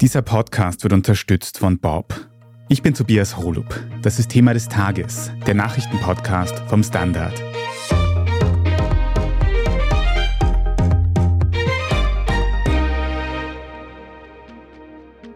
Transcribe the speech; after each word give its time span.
Dieser 0.00 0.22
Podcast 0.22 0.82
wird 0.82 0.94
unterstützt 0.94 1.58
von 1.58 1.78
Bob. 1.78 2.14
Ich 2.70 2.80
bin 2.80 2.94
Tobias 2.94 3.36
Holub. 3.36 3.78
Das 4.00 4.18
ist 4.18 4.30
Thema 4.30 4.54
des 4.54 4.66
Tages, 4.66 5.30
der 5.46 5.52
Nachrichtenpodcast 5.52 6.58
vom 6.68 6.82
Standard. 6.82 7.34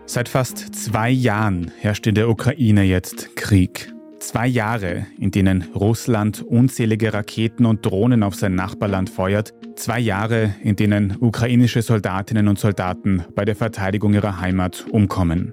Seit 0.06 0.30
fast 0.30 0.74
zwei 0.74 1.10
Jahren 1.10 1.70
herrscht 1.80 2.06
in 2.06 2.14
der 2.14 2.30
Ukraine 2.30 2.84
jetzt 2.84 3.36
Krieg. 3.36 3.92
Zwei 4.24 4.46
Jahre, 4.46 5.06
in 5.18 5.32
denen 5.32 5.64
Russland 5.74 6.40
unzählige 6.40 7.12
Raketen 7.12 7.66
und 7.66 7.84
Drohnen 7.84 8.22
auf 8.22 8.34
sein 8.34 8.54
Nachbarland 8.54 9.10
feuert. 9.10 9.52
Zwei 9.76 10.00
Jahre, 10.00 10.54
in 10.62 10.76
denen 10.76 11.18
ukrainische 11.20 11.82
Soldatinnen 11.82 12.48
und 12.48 12.58
Soldaten 12.58 13.24
bei 13.34 13.44
der 13.44 13.54
Verteidigung 13.54 14.14
ihrer 14.14 14.40
Heimat 14.40 14.86
umkommen. 14.90 15.52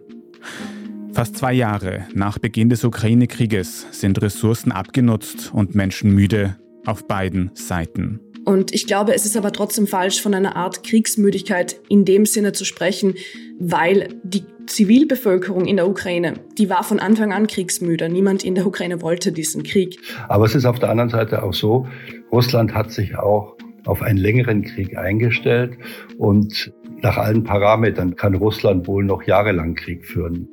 Fast 1.11 1.35
zwei 1.35 1.51
Jahre 1.51 2.07
nach 2.13 2.39
Beginn 2.39 2.69
des 2.69 2.85
Ukraine-Krieges 2.85 3.87
sind 3.91 4.21
Ressourcen 4.21 4.71
abgenutzt 4.71 5.53
und 5.53 5.75
Menschen 5.75 6.15
müde 6.15 6.55
auf 6.85 7.05
beiden 7.05 7.51
Seiten. 7.53 8.21
Und 8.45 8.73
ich 8.73 8.87
glaube, 8.87 9.13
es 9.13 9.25
ist 9.25 9.37
aber 9.37 9.51
trotzdem 9.51 9.87
falsch, 9.87 10.21
von 10.21 10.33
einer 10.33 10.55
Art 10.55 10.83
Kriegsmüdigkeit 10.83 11.79
in 11.89 12.05
dem 12.05 12.25
Sinne 12.25 12.53
zu 12.53 12.65
sprechen, 12.65 13.15
weil 13.59 14.09
die 14.23 14.43
Zivilbevölkerung 14.65 15.65
in 15.65 15.75
der 15.75 15.87
Ukraine, 15.87 16.35
die 16.57 16.69
war 16.69 16.83
von 16.83 16.99
Anfang 16.99 17.33
an 17.33 17.47
kriegsmüde. 17.47 18.09
Niemand 18.09 18.43
in 18.43 18.55
der 18.55 18.65
Ukraine 18.65 19.01
wollte 19.01 19.31
diesen 19.31 19.63
Krieg. 19.63 19.99
Aber 20.27 20.45
es 20.45 20.55
ist 20.55 20.65
auf 20.65 20.79
der 20.79 20.89
anderen 20.89 21.09
Seite 21.09 21.43
auch 21.43 21.53
so, 21.53 21.87
Russland 22.31 22.73
hat 22.73 22.91
sich 22.91 23.15
auch 23.17 23.57
auf 23.85 24.01
einen 24.01 24.17
längeren 24.17 24.63
Krieg 24.63 24.97
eingestellt 24.97 25.77
und 26.17 26.71
nach 27.01 27.17
allen 27.17 27.43
Parametern 27.43 28.15
kann 28.15 28.35
Russland 28.35 28.87
wohl 28.87 29.03
noch 29.03 29.23
jahrelang 29.23 29.75
Krieg 29.75 30.05
führen. 30.05 30.49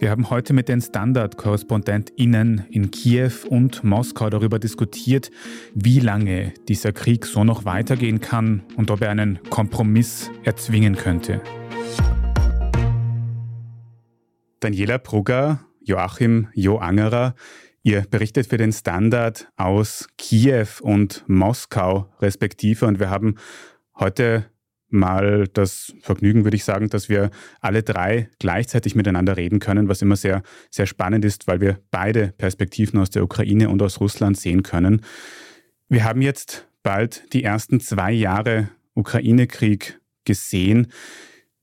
Wir 0.00 0.10
haben 0.10 0.30
heute 0.30 0.52
mit 0.52 0.68
den 0.68 0.80
Standard-KorrespondentInnen 0.80 2.66
in 2.70 2.92
Kiew 2.92 3.32
und 3.48 3.82
Moskau 3.82 4.30
darüber 4.30 4.60
diskutiert, 4.60 5.32
wie 5.74 5.98
lange 5.98 6.54
dieser 6.68 6.92
Krieg 6.92 7.26
so 7.26 7.42
noch 7.42 7.64
weitergehen 7.64 8.20
kann 8.20 8.62
und 8.76 8.92
ob 8.92 9.00
er 9.00 9.10
einen 9.10 9.40
Kompromiss 9.50 10.30
erzwingen 10.44 10.94
könnte. 10.94 11.40
Daniela 14.60 14.98
Brugger, 14.98 15.64
Joachim 15.80 16.46
Jo 16.54 16.76
Angerer, 16.76 17.34
ihr 17.82 18.02
berichtet 18.02 18.46
für 18.46 18.56
den 18.56 18.72
Standard 18.72 19.48
aus 19.56 20.06
Kiew 20.16 20.68
und 20.80 21.24
Moskau 21.26 22.08
respektive 22.20 22.86
und 22.86 23.00
wir 23.00 23.10
haben 23.10 23.34
heute 23.98 24.46
mal 24.90 25.46
das 25.52 25.94
Vergnügen, 26.00 26.44
würde 26.44 26.56
ich 26.56 26.64
sagen, 26.64 26.88
dass 26.88 27.08
wir 27.08 27.30
alle 27.60 27.82
drei 27.82 28.28
gleichzeitig 28.38 28.94
miteinander 28.94 29.36
reden 29.36 29.58
können, 29.58 29.88
was 29.88 30.02
immer 30.02 30.16
sehr, 30.16 30.42
sehr 30.70 30.86
spannend 30.86 31.24
ist, 31.24 31.46
weil 31.46 31.60
wir 31.60 31.78
beide 31.90 32.32
Perspektiven 32.38 32.98
aus 32.98 33.10
der 33.10 33.22
Ukraine 33.22 33.68
und 33.68 33.82
aus 33.82 34.00
Russland 34.00 34.36
sehen 34.36 34.62
können. 34.62 35.02
Wir 35.88 36.04
haben 36.04 36.22
jetzt 36.22 36.68
bald 36.82 37.32
die 37.32 37.44
ersten 37.44 37.80
zwei 37.80 38.12
Jahre 38.12 38.70
Ukraine-Krieg 38.94 40.00
gesehen. 40.24 40.88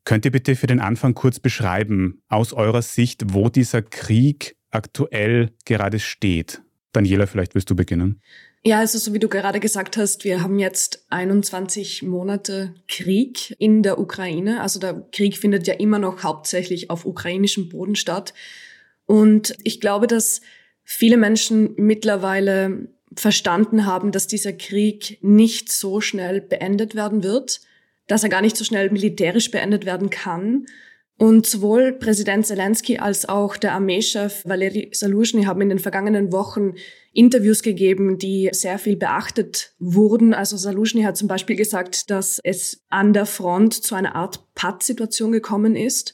Könnt 0.04 0.26
ihr 0.26 0.32
bitte 0.32 0.56
für 0.56 0.68
den 0.68 0.80
Anfang 0.80 1.14
kurz 1.14 1.40
beschreiben, 1.40 2.22
aus 2.28 2.54
eurer 2.54 2.82
Sicht, 2.82 3.34
wo 3.34 3.50
dieser 3.50 3.82
Krieg 3.82 4.56
aktuell 4.72 5.52
gerade 5.66 6.00
steht? 6.00 6.62
Daniela, 6.92 7.28
vielleicht 7.28 7.56
willst 7.56 7.70
du 7.70 7.76
beginnen. 7.76 8.22
Ja, 8.68 8.80
also 8.80 8.98
so 8.98 9.14
wie 9.14 9.20
du 9.20 9.30
gerade 9.30 9.60
gesagt 9.60 9.96
hast, 9.96 10.24
wir 10.24 10.42
haben 10.42 10.58
jetzt 10.58 11.06
21 11.12 12.02
Monate 12.02 12.74
Krieg 12.88 13.56
in 13.60 13.84
der 13.84 14.00
Ukraine. 14.00 14.60
Also 14.62 14.80
der 14.80 15.08
Krieg 15.12 15.38
findet 15.38 15.68
ja 15.68 15.76
immer 15.76 16.00
noch 16.00 16.24
hauptsächlich 16.24 16.90
auf 16.90 17.06
ukrainischem 17.06 17.70
Boden 17.70 17.96
statt. 17.96 18.34
Und 19.06 19.56
ich 19.64 19.82
glaube, 19.82 20.08
dass 20.08 20.42
viele 20.84 21.18
Menschen 21.18 21.76
mittlerweile 21.78 22.88
verstanden 23.16 23.86
haben, 23.86 24.12
dass 24.12 24.26
dieser 24.26 24.54
Krieg 24.54 25.20
nicht 25.22 25.72
so 25.72 26.02
schnell 26.02 26.42
beendet 26.42 26.96
werden 26.96 27.22
wird, 27.22 27.62
dass 28.08 28.24
er 28.24 28.30
gar 28.30 28.42
nicht 28.42 28.58
so 28.58 28.64
schnell 28.64 28.90
militärisch 28.90 29.52
beendet 29.52 29.86
werden 29.86 30.10
kann 30.10 30.66
und 31.18 31.46
sowohl 31.46 31.94
Präsident 31.94 32.46
Zelensky 32.46 32.98
als 32.98 33.28
auch 33.28 33.56
der 33.56 33.74
Armeechef 33.74 34.44
Valery 34.46 34.90
Saluzhny 34.92 35.44
haben 35.44 35.62
in 35.62 35.70
den 35.70 35.80
vergangenen 35.80 36.34
Wochen 36.34 36.74
Interviews 37.14 37.64
gegeben, 37.64 38.18
die 38.18 38.50
sehr 38.52 38.78
viel 38.78 38.98
beachtet 38.98 39.74
wurden. 39.80 40.34
Also 40.34 40.58
Saluzhny 40.58 41.04
hat 41.04 41.16
zum 41.16 41.30
Beispiel 41.30 41.56
gesagt, 41.56 42.12
dass 42.12 42.40
es 42.44 42.84
an 42.90 43.14
der 43.14 43.26
Front 43.26 43.74
zu 43.74 43.96
einer 43.96 44.16
Art 44.16 44.44
Pattsituation 44.56 45.32
gekommen 45.32 45.78
ist. 45.78 46.14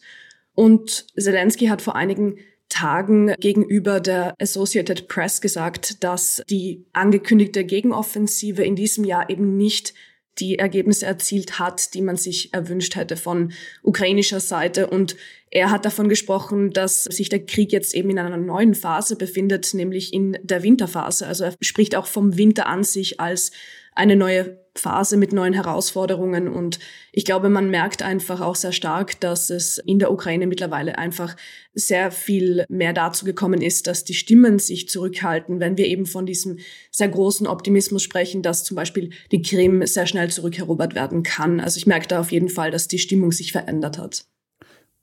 Und 0.53 1.07
Zelensky 1.17 1.67
hat 1.67 1.81
vor 1.81 1.95
einigen 1.95 2.37
Tagen 2.69 3.33
gegenüber 3.39 3.99
der 3.99 4.35
Associated 4.39 5.07
Press 5.07 5.41
gesagt, 5.41 6.03
dass 6.03 6.43
die 6.49 6.85
angekündigte 6.93 7.65
Gegenoffensive 7.65 8.63
in 8.63 8.75
diesem 8.75 9.03
Jahr 9.03 9.29
eben 9.31 9.57
nicht 9.57 9.93
die 10.39 10.59
Ergebnisse 10.59 11.05
erzielt 11.05 11.59
hat, 11.59 11.93
die 11.93 12.01
man 12.01 12.15
sich 12.15 12.53
erwünscht 12.53 12.95
hätte 12.95 13.17
von 13.17 13.51
ukrainischer 13.83 14.39
Seite. 14.39 14.87
Und 14.87 15.15
er 15.49 15.69
hat 15.69 15.85
davon 15.85 16.07
gesprochen, 16.07 16.71
dass 16.71 17.03
sich 17.03 17.29
der 17.29 17.45
Krieg 17.45 17.71
jetzt 17.71 17.93
eben 17.93 18.09
in 18.09 18.19
einer 18.19 18.37
neuen 18.37 18.73
Phase 18.73 19.15
befindet, 19.15 19.73
nämlich 19.73 20.13
in 20.13 20.37
der 20.41 20.63
Winterphase. 20.63 21.27
Also 21.27 21.45
er 21.45 21.53
spricht 21.61 21.95
auch 21.95 22.05
vom 22.05 22.37
Winter 22.37 22.67
an 22.67 22.83
sich 22.83 23.19
als 23.19 23.51
eine 23.93 24.15
neue 24.15 24.60
Phase 24.75 25.17
mit 25.17 25.33
neuen 25.33 25.53
Herausforderungen. 25.53 26.47
Und 26.47 26.79
ich 27.11 27.25
glaube, 27.25 27.49
man 27.49 27.69
merkt 27.69 28.01
einfach 28.01 28.39
auch 28.41 28.55
sehr 28.55 28.71
stark, 28.71 29.19
dass 29.19 29.49
es 29.49 29.77
in 29.79 29.99
der 29.99 30.11
Ukraine 30.11 30.47
mittlerweile 30.47 30.97
einfach 30.97 31.35
sehr 31.73 32.11
viel 32.11 32.65
mehr 32.69 32.93
dazu 32.93 33.25
gekommen 33.25 33.61
ist, 33.61 33.87
dass 33.87 34.03
die 34.03 34.13
Stimmen 34.13 34.59
sich 34.59 34.87
zurückhalten, 34.87 35.59
wenn 35.59 35.77
wir 35.77 35.87
eben 35.87 36.05
von 36.05 36.25
diesem 36.25 36.59
sehr 36.89 37.09
großen 37.09 37.47
Optimismus 37.47 38.03
sprechen, 38.03 38.41
dass 38.41 38.63
zum 38.63 38.75
Beispiel 38.75 39.11
die 39.31 39.41
Krim 39.41 39.85
sehr 39.85 40.07
schnell 40.07 40.29
zurückerobert 40.29 40.95
werden 40.95 41.23
kann. 41.23 41.59
Also 41.59 41.77
ich 41.77 41.87
merke 41.87 42.07
da 42.07 42.19
auf 42.19 42.31
jeden 42.31 42.49
Fall, 42.49 42.71
dass 42.71 42.87
die 42.87 42.99
Stimmung 42.99 43.31
sich 43.31 43.51
verändert 43.51 43.97
hat. 43.97 44.25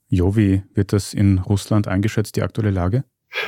Jo, 0.07 0.35
wie 0.35 0.63
wird 0.73 0.91
das 0.91 1.13
in 1.13 1.37
Russland 1.37 1.87
eingeschätzt, 1.87 2.35
die 2.35 2.41
aktuelle 2.41 2.71
Lage? 2.71 3.03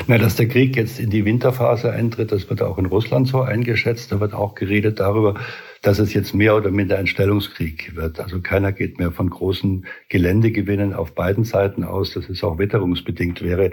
Na, 0.08 0.18
dass 0.18 0.36
der 0.36 0.48
Krieg 0.48 0.76
jetzt 0.76 1.00
in 1.00 1.10
die 1.10 1.26
Winterphase 1.26 1.92
eintritt, 1.92 2.32
das 2.32 2.50
wird 2.50 2.62
auch 2.62 2.78
in 2.78 2.86
Russland 2.86 3.28
so 3.28 3.42
eingeschätzt. 3.42 4.12
Da 4.12 4.20
wird 4.20 4.34
auch 4.34 4.56
geredet 4.56 5.00
darüber, 5.00 5.36
dass 5.82 6.00
es 6.00 6.14
jetzt 6.14 6.34
mehr 6.36 6.56
oder 6.56 6.70
minder 6.70 6.98
ein 6.98 7.08
Stellungskrieg 7.08 7.96
wird. 7.96 8.20
Also 8.20 8.42
keiner 8.42 8.72
geht 8.72 9.00
mehr 9.00 9.12
von 9.12 9.30
großen 9.30 9.86
Geländegewinnen 10.10 10.94
auf 10.94 11.14
beiden 11.14 11.44
Seiten 11.44 11.84
aus. 11.84 12.14
Das 12.14 12.30
ist 12.30 12.44
auch 12.44 12.60
witterungsbedingt 12.60 13.42
wäre 13.42 13.72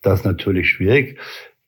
das 0.00 0.24
natürlich 0.24 0.70
schwierig. 0.70 1.18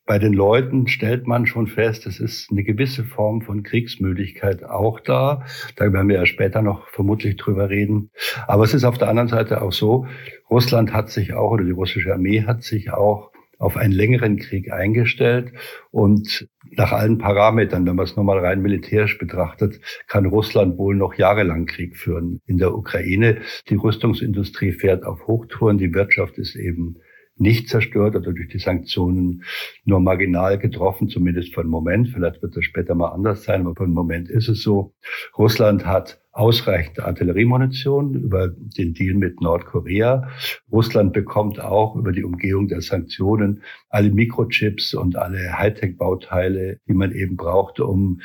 Bei 0.07 0.19
den 0.19 0.33
Leuten 0.33 0.87
stellt 0.87 1.25
man 1.25 1.47
schon 1.47 1.65
fest, 1.65 2.05
es 2.05 2.19
ist 2.19 2.51
eine 2.51 2.63
gewisse 2.63 3.03
Form 3.03 3.41
von 3.41 3.63
Kriegsmüdigkeit 3.63 4.63
auch 4.63 4.99
da. 4.99 5.43
Da 5.77 5.91
werden 5.91 6.09
wir 6.09 6.17
ja 6.17 6.25
später 6.27 6.61
noch 6.61 6.87
vermutlich 6.89 7.37
drüber 7.37 7.69
reden. 7.69 8.11
Aber 8.45 8.65
es 8.65 8.75
ist 8.75 8.83
auf 8.83 8.99
der 8.99 9.09
anderen 9.09 9.29
Seite 9.29 9.63
auch 9.63 9.73
so, 9.73 10.05
Russland 10.47 10.93
hat 10.93 11.09
sich 11.09 11.33
auch, 11.33 11.51
oder 11.51 11.63
die 11.63 11.71
russische 11.71 12.13
Armee 12.13 12.43
hat 12.43 12.61
sich 12.61 12.91
auch 12.91 13.31
auf 13.57 13.77
einen 13.77 13.93
längeren 13.93 14.37
Krieg 14.37 14.71
eingestellt 14.71 15.53
und 15.91 16.47
nach 16.71 16.91
allen 16.91 17.17
Parametern, 17.17 17.85
wenn 17.85 17.95
man 17.95 18.05
es 18.05 18.15
nur 18.15 18.25
mal 18.25 18.39
rein 18.39 18.61
militärisch 18.61 19.17
betrachtet, 19.17 19.79
kann 20.07 20.25
Russland 20.25 20.77
wohl 20.77 20.95
noch 20.95 21.13
jahrelang 21.13 21.65
Krieg 21.65 21.95
führen 21.95 22.41
in 22.45 22.57
der 22.57 22.75
Ukraine. 22.75 23.41
Die 23.69 23.75
Rüstungsindustrie 23.75 24.73
fährt 24.73 25.05
auf 25.05 25.27
Hochtouren, 25.27 25.77
die 25.77 25.93
Wirtschaft 25.93 26.37
ist 26.37 26.55
eben 26.55 26.97
nicht 27.37 27.69
zerstört 27.69 28.15
oder 28.15 28.31
durch 28.31 28.47
die 28.47 28.59
Sanktionen 28.59 29.43
nur 29.83 29.99
marginal 29.99 30.57
getroffen, 30.57 31.09
zumindest 31.09 31.53
für 31.53 31.61
einen 31.61 31.69
Moment. 31.69 32.09
Vielleicht 32.09 32.41
wird 32.41 32.55
das 32.55 32.63
später 32.63 32.95
mal 32.95 33.09
anders 33.09 33.43
sein, 33.43 33.61
aber 33.61 33.75
für 33.75 33.83
einen 33.83 33.93
Moment 33.93 34.29
ist 34.29 34.47
es 34.47 34.61
so. 34.61 34.93
Russland 35.37 35.85
hat 35.85 36.21
ausreichend 36.35 36.99
Artilleriemunition 36.99 38.13
über 38.13 38.49
den 38.49 38.93
Deal 38.93 39.15
mit 39.15 39.39
Nordkorea. 39.39 40.27
Russland 40.69 41.13
bekommt 41.13 41.61
auch 41.61 41.95
über 41.95 42.11
die 42.11 42.25
Umgehung 42.25 42.67
der 42.67 42.81
Sanktionen 42.81 43.63
alle 43.89 44.11
Mikrochips 44.11 44.93
und 44.93 45.15
alle 45.15 45.57
Hightech-Bauteile, 45.57 46.77
die 46.87 46.93
man 46.93 47.13
eben 47.13 47.37
braucht, 47.37 47.79
um 47.79 48.19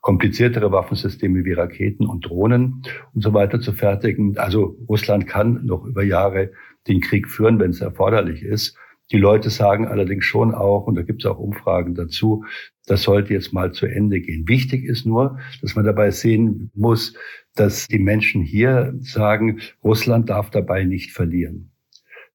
kompliziertere 0.00 0.70
Waffensysteme 0.70 1.44
wie 1.44 1.54
Raketen 1.54 2.06
und 2.06 2.26
Drohnen 2.26 2.82
und 3.12 3.22
so 3.22 3.34
weiter 3.34 3.58
zu 3.58 3.72
fertigen. 3.72 4.38
Also 4.38 4.78
Russland 4.88 5.26
kann 5.26 5.66
noch 5.66 5.84
über 5.84 6.04
Jahre 6.04 6.52
den 6.86 7.00
Krieg 7.00 7.28
führen, 7.28 7.58
wenn 7.58 7.70
es 7.70 7.80
erforderlich 7.80 8.44
ist. 8.44 8.78
Die 9.12 9.18
Leute 9.18 9.50
sagen 9.50 9.86
allerdings 9.86 10.24
schon 10.24 10.52
auch, 10.54 10.86
und 10.86 10.96
da 10.96 11.02
gibt 11.02 11.24
es 11.24 11.30
auch 11.30 11.38
Umfragen 11.38 11.94
dazu, 11.94 12.44
das 12.86 13.02
sollte 13.02 13.34
jetzt 13.34 13.52
mal 13.52 13.72
zu 13.72 13.86
Ende 13.86 14.20
gehen. 14.20 14.48
Wichtig 14.48 14.84
ist 14.84 15.06
nur, 15.06 15.38
dass 15.62 15.76
man 15.76 15.84
dabei 15.84 16.10
sehen 16.10 16.70
muss, 16.74 17.14
dass 17.54 17.86
die 17.86 17.98
Menschen 17.98 18.42
hier 18.42 18.94
sagen, 19.00 19.60
Russland 19.82 20.28
darf 20.28 20.50
dabei 20.50 20.84
nicht 20.84 21.12
verlieren. 21.12 21.70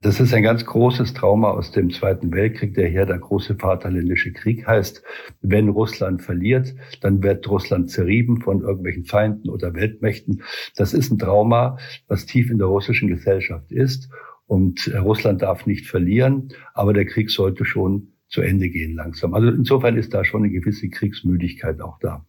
Das 0.04 0.20
ist 0.20 0.34
ein 0.34 0.42
ganz 0.42 0.66
großes 0.66 1.14
Trauma 1.14 1.52
aus 1.52 1.72
dem 1.72 1.92
Zweiten 1.92 2.34
Weltkrieg, 2.34 2.74
der 2.74 2.88
hier 2.88 3.06
der 3.06 3.20
große 3.20 3.56
Vaterländische 3.58 4.34
Krieg 4.34 4.66
heißt. 4.66 5.04
Wenn 5.42 5.70
Russland 5.70 6.24
verliert, 6.24 6.74
dann 7.02 7.22
wird 7.22 7.48
Russland 7.48 7.92
zerrieben 7.92 8.42
von 8.42 8.62
irgendwelchen 8.62 9.06
Feinden 9.06 9.48
oder 9.48 9.76
Weltmächten. 9.76 10.42
Das 10.76 10.96
ist 10.96 11.12
ein 11.12 11.20
Trauma, 11.20 11.78
was 12.08 12.26
tief 12.26 12.50
in 12.50 12.58
der 12.58 12.66
russischen 12.66 13.10
Gesellschaft 13.10 13.72
ist. 13.72 14.10
Und 14.52 14.88
äh, 14.88 14.98
Russland 14.98 15.44
darf 15.44 15.66
nicht 15.66 15.88
verlieren, 15.88 16.50
aber 16.74 16.92
der 16.92 17.06
Krieg 17.06 17.32
sollte 17.32 17.64
schon 17.64 18.12
zu 18.28 18.42
Ende 18.42 18.68
gehen 18.68 18.96
langsam. 18.96 19.34
Also 19.34 19.48
insofern 19.48 19.96
ist 19.96 20.14
da 20.14 20.26
schon 20.26 20.44
eine 20.44 20.52
gewisse 20.52 20.90
Kriegsmüdigkeit 20.90 21.80
auch 21.80 21.98
da. 22.00 22.26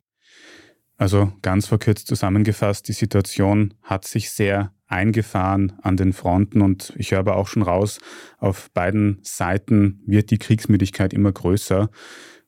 Also 0.97 1.33
ganz 1.43 1.67
verkürzt 1.67 2.07
zusammengefasst, 2.07 2.87
die 2.87 2.93
Situation 2.93 3.75
hat 3.83 4.07
sich 4.07 4.31
sehr 4.31 4.73
eingefahren 4.87 5.73
an 5.83 5.97
den 5.97 6.13
Fronten 6.13 6.63
und 6.63 6.93
ich 6.97 7.11
höre 7.11 7.19
aber 7.19 7.35
auch 7.35 7.49
schon 7.49 7.63
raus, 7.63 7.99
auf 8.39 8.71
beiden 8.71 9.19
Seiten 9.23 10.01
wird 10.07 10.31
die 10.31 10.39
Kriegsmüdigkeit 10.39 11.13
immer 11.13 11.33
größer. 11.33 11.91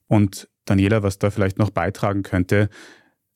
Und 0.06 0.49
Daniela, 0.67 1.03
was 1.03 1.19
da 1.19 1.31
vielleicht 1.31 1.59
noch 1.59 1.71
beitragen 1.71 2.23
könnte, 2.23 2.69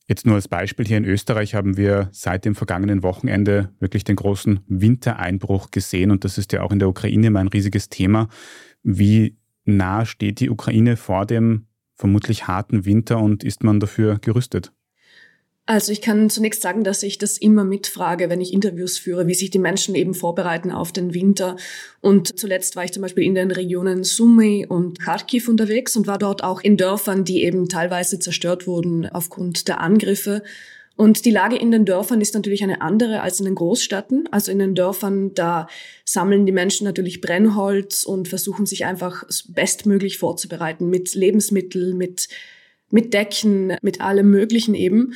Jetzt 0.09 0.25
nur 0.25 0.33
als 0.33 0.47
Beispiel 0.47 0.87
hier 0.87 0.97
in 0.97 1.05
Österreich 1.05 1.53
haben 1.53 1.77
wir 1.77 2.09
seit 2.11 2.43
dem 2.43 2.55
vergangenen 2.55 3.03
Wochenende 3.03 3.69
wirklich 3.79 4.03
den 4.03 4.15
großen 4.15 4.59
Wintereinbruch 4.67 5.69
gesehen 5.69 6.09
und 6.09 6.25
das 6.25 6.39
ist 6.39 6.51
ja 6.51 6.63
auch 6.63 6.71
in 6.71 6.79
der 6.79 6.89
Ukraine 6.89 7.27
immer 7.27 7.41
ein 7.41 7.47
riesiges 7.47 7.89
Thema. 7.89 8.27
Wie 8.81 9.37
nah 9.65 10.05
steht 10.05 10.39
die 10.39 10.49
Ukraine 10.49 10.97
vor 10.97 11.27
dem 11.27 11.67
vermutlich 11.93 12.47
harten 12.47 12.85
Winter 12.85 13.19
und 13.19 13.43
ist 13.43 13.63
man 13.63 13.79
dafür 13.79 14.17
gerüstet? 14.17 14.73
Also 15.69 15.91
ich 15.91 16.01
kann 16.01 16.31
zunächst 16.31 16.63
sagen, 16.63 16.83
dass 16.83 17.03
ich 17.03 17.19
das 17.19 17.37
immer 17.37 17.63
mitfrage, 17.63 18.27
wenn 18.27 18.41
ich 18.41 18.53
Interviews 18.53 18.97
führe, 18.97 19.27
wie 19.27 19.35
sich 19.35 19.51
die 19.51 19.59
Menschen 19.59 19.93
eben 19.93 20.15
vorbereiten 20.15 20.71
auf 20.71 20.91
den 20.91 21.13
Winter. 21.13 21.57
Und 22.01 22.39
zuletzt 22.39 22.75
war 22.75 22.85
ich 22.85 22.91
zum 22.91 23.03
Beispiel 23.03 23.23
in 23.23 23.35
den 23.35 23.51
Regionen 23.51 24.03
Sumy 24.03 24.65
und 24.67 24.99
Kharkiv 24.99 25.47
unterwegs 25.47 25.95
und 25.95 26.07
war 26.07 26.17
dort 26.17 26.43
auch 26.43 26.61
in 26.61 26.75
Dörfern, 26.75 27.23
die 27.23 27.43
eben 27.43 27.69
teilweise 27.69 28.17
zerstört 28.17 28.65
wurden 28.65 29.07
aufgrund 29.09 29.67
der 29.67 29.79
Angriffe. 29.79 30.41
Und 30.95 31.23
die 31.25 31.29
Lage 31.29 31.55
in 31.55 31.69
den 31.69 31.85
Dörfern 31.85 32.19
ist 32.19 32.33
natürlich 32.33 32.63
eine 32.63 32.81
andere 32.81 33.21
als 33.21 33.37
in 33.39 33.45
den 33.45 33.53
Großstädten. 33.53 34.27
Also 34.31 34.51
in 34.51 34.57
den 34.57 34.73
Dörfern, 34.73 35.35
da 35.35 35.67
sammeln 36.03 36.47
die 36.47 36.51
Menschen 36.51 36.85
natürlich 36.85 37.21
Brennholz 37.21 38.05
und 38.05 38.27
versuchen 38.27 38.65
sich 38.65 38.85
einfach 38.85 39.23
bestmöglich 39.49 40.17
vorzubereiten 40.17 40.89
mit 40.89 41.13
Lebensmitteln, 41.13 41.95
mit, 41.95 42.27
mit 42.89 43.13
Decken, 43.13 43.77
mit 43.83 44.01
allem 44.01 44.31
Möglichen 44.31 44.73
eben. 44.73 45.13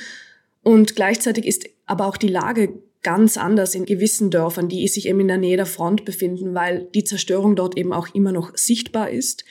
Und 0.63 0.95
gleichzeitig 0.95 1.45
ist 1.45 1.69
aber 1.85 2.07
auch 2.07 2.17
die 2.17 2.29
Lage 2.29 2.73
ganz 3.03 3.37
anders 3.37 3.75
in 3.75 3.85
gewissen 3.85 4.31
Dörfern, 4.31 4.69
die 4.69 4.87
sich 4.87 5.07
eben 5.07 5.19
in 5.19 5.27
der 5.27 5.37
Nähe 5.37 5.57
der 5.57 5.65
Front 5.65 6.05
befinden, 6.05 6.55
weil 6.55 6.87
die 6.95 7.03
Zerstörung 7.03 7.55
dort 7.55 7.77
eben 7.77 7.91
auch 7.91 8.15
immer 8.15 8.31
noch 8.31 8.55
sichtbar 8.55 9.09
ist. 9.09 9.43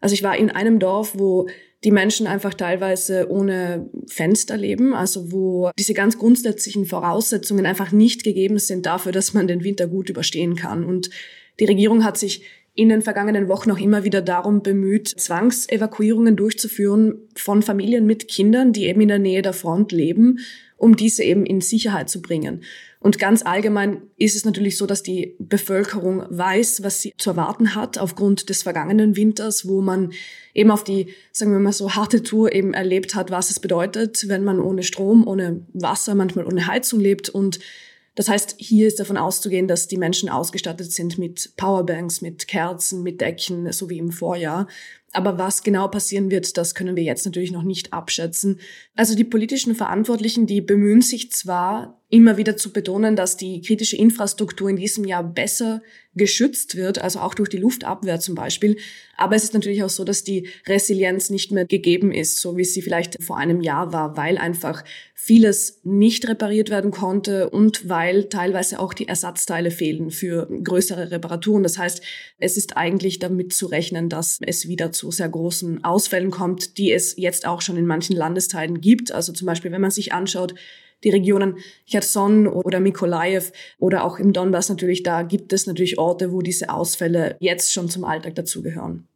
Also 0.00 0.14
ich 0.14 0.22
war 0.22 0.36
in 0.36 0.50
einem 0.50 0.78
Dorf, 0.78 1.18
wo 1.18 1.48
die 1.84 1.90
Menschen 1.90 2.28
einfach 2.28 2.54
teilweise 2.54 3.28
ohne 3.28 3.90
Fenster 4.06 4.56
leben, 4.56 4.94
also 4.94 5.32
wo 5.32 5.70
diese 5.76 5.94
ganz 5.94 6.16
grundsätzlichen 6.16 6.86
Voraussetzungen 6.86 7.66
einfach 7.66 7.90
nicht 7.90 8.22
gegeben 8.22 8.58
sind 8.58 8.86
dafür, 8.86 9.10
dass 9.10 9.34
man 9.34 9.48
den 9.48 9.64
Winter 9.64 9.88
gut 9.88 10.08
überstehen 10.08 10.54
kann. 10.54 10.84
Und 10.84 11.10
die 11.58 11.64
Regierung 11.64 12.04
hat 12.04 12.18
sich 12.18 12.42
in 12.74 12.88
den 12.88 13.02
vergangenen 13.02 13.48
Wochen 13.48 13.70
auch 13.70 13.78
immer 13.78 14.04
wieder 14.04 14.22
darum 14.22 14.62
bemüht, 14.62 15.08
Zwangsevakuierungen 15.08 16.36
durchzuführen 16.36 17.28
von 17.36 17.62
Familien 17.62 18.06
mit 18.06 18.28
Kindern, 18.28 18.72
die 18.72 18.86
eben 18.86 19.02
in 19.02 19.08
der 19.08 19.18
Nähe 19.18 19.42
der 19.42 19.52
Front 19.52 19.92
leben, 19.92 20.38
um 20.78 20.96
diese 20.96 21.22
eben 21.22 21.44
in 21.44 21.60
Sicherheit 21.60 22.08
zu 22.08 22.22
bringen. 22.22 22.62
Und 22.98 23.18
ganz 23.18 23.44
allgemein 23.44 24.02
ist 24.16 24.36
es 24.36 24.44
natürlich 24.44 24.76
so, 24.76 24.86
dass 24.86 25.02
die 25.02 25.36
Bevölkerung 25.38 26.24
weiß, 26.30 26.82
was 26.82 27.02
sie 27.02 27.12
zu 27.18 27.30
erwarten 27.30 27.74
hat 27.74 27.98
aufgrund 27.98 28.48
des 28.48 28.62
vergangenen 28.62 29.16
Winters, 29.16 29.66
wo 29.68 29.80
man 29.80 30.12
eben 30.54 30.70
auf 30.70 30.84
die, 30.84 31.08
sagen 31.32 31.52
wir 31.52 31.58
mal 31.58 31.72
so, 31.72 31.94
harte 31.94 32.22
Tour 32.22 32.52
eben 32.52 32.74
erlebt 32.74 33.14
hat, 33.14 33.30
was 33.30 33.50
es 33.50 33.60
bedeutet, 33.60 34.28
wenn 34.28 34.44
man 34.44 34.60
ohne 34.60 34.82
Strom, 34.82 35.26
ohne 35.26 35.66
Wasser, 35.72 36.14
manchmal 36.14 36.46
ohne 36.46 36.66
Heizung 36.66 37.00
lebt 37.00 37.28
und 37.28 37.58
das 38.14 38.28
heißt, 38.28 38.56
hier 38.58 38.86
ist 38.86 39.00
davon 39.00 39.16
auszugehen, 39.16 39.68
dass 39.68 39.88
die 39.88 39.96
Menschen 39.96 40.28
ausgestattet 40.28 40.92
sind 40.92 41.16
mit 41.18 41.54
Powerbanks, 41.56 42.20
mit 42.20 42.46
Kerzen, 42.46 43.02
mit 43.02 43.20
Decken, 43.20 43.72
so 43.72 43.88
wie 43.88 43.98
im 43.98 44.12
Vorjahr. 44.12 44.68
Aber 45.12 45.38
was 45.38 45.62
genau 45.62 45.88
passieren 45.88 46.30
wird, 46.30 46.56
das 46.56 46.74
können 46.74 46.96
wir 46.96 47.02
jetzt 47.02 47.26
natürlich 47.26 47.52
noch 47.52 47.64
nicht 47.64 47.92
abschätzen. 47.92 48.60
Also 48.96 49.14
die 49.14 49.24
politischen 49.24 49.74
Verantwortlichen, 49.74 50.46
die 50.46 50.62
bemühen 50.62 51.02
sich 51.02 51.30
zwar 51.30 52.02
immer 52.12 52.36
wieder 52.36 52.58
zu 52.58 52.74
betonen, 52.74 53.16
dass 53.16 53.38
die 53.38 53.62
kritische 53.62 53.96
Infrastruktur 53.96 54.68
in 54.68 54.76
diesem 54.76 55.04
Jahr 55.04 55.24
besser 55.24 55.80
geschützt 56.14 56.76
wird, 56.76 56.98
also 56.98 57.20
auch 57.20 57.34
durch 57.34 57.48
die 57.48 57.56
Luftabwehr 57.56 58.20
zum 58.20 58.34
Beispiel. 58.34 58.76
Aber 59.16 59.34
es 59.34 59.44
ist 59.44 59.54
natürlich 59.54 59.82
auch 59.82 59.88
so, 59.88 60.04
dass 60.04 60.22
die 60.22 60.48
Resilienz 60.66 61.30
nicht 61.30 61.52
mehr 61.52 61.64
gegeben 61.64 62.12
ist, 62.12 62.38
so 62.38 62.58
wie 62.58 62.66
sie 62.66 62.82
vielleicht 62.82 63.22
vor 63.22 63.38
einem 63.38 63.62
Jahr 63.62 63.94
war, 63.94 64.14
weil 64.18 64.36
einfach 64.36 64.84
vieles 65.14 65.80
nicht 65.84 66.28
repariert 66.28 66.68
werden 66.68 66.90
konnte 66.90 67.48
und 67.48 67.88
weil 67.88 68.24
teilweise 68.28 68.78
auch 68.78 68.92
die 68.92 69.08
Ersatzteile 69.08 69.70
fehlen 69.70 70.10
für 70.10 70.48
größere 70.62 71.12
Reparaturen. 71.12 71.62
Das 71.62 71.78
heißt, 71.78 72.02
es 72.36 72.58
ist 72.58 72.76
eigentlich 72.76 73.20
damit 73.20 73.54
zu 73.54 73.66
rechnen, 73.66 74.10
dass 74.10 74.38
es 74.44 74.68
wieder 74.68 74.92
zu 74.92 75.01
sehr 75.10 75.28
großen 75.28 75.84
Ausfällen 75.84 76.30
kommt, 76.30 76.78
die 76.78 76.92
es 76.92 77.16
jetzt 77.16 77.46
auch 77.46 77.60
schon 77.60 77.76
in 77.76 77.86
manchen 77.86 78.16
Landesteilen 78.16 78.80
gibt. 78.80 79.12
Also 79.12 79.32
zum 79.32 79.46
Beispiel, 79.46 79.72
wenn 79.72 79.80
man 79.80 79.90
sich 79.90 80.12
anschaut, 80.12 80.54
die 81.04 81.10
Regionen 81.10 81.56
Cherson 81.86 82.46
oder 82.46 82.80
Mikolaev 82.80 83.52
oder 83.78 84.04
auch 84.04 84.18
im 84.18 84.32
Donbass 84.32 84.68
natürlich, 84.68 85.02
da 85.02 85.22
gibt 85.22 85.52
es 85.52 85.66
natürlich 85.66 85.98
Orte, 85.98 86.32
wo 86.32 86.42
diese 86.42 86.70
Ausfälle 86.70 87.36
jetzt 87.40 87.72
schon 87.72 87.88
zum 87.88 88.04
Alltag 88.04 88.34
dazugehören. 88.36 89.08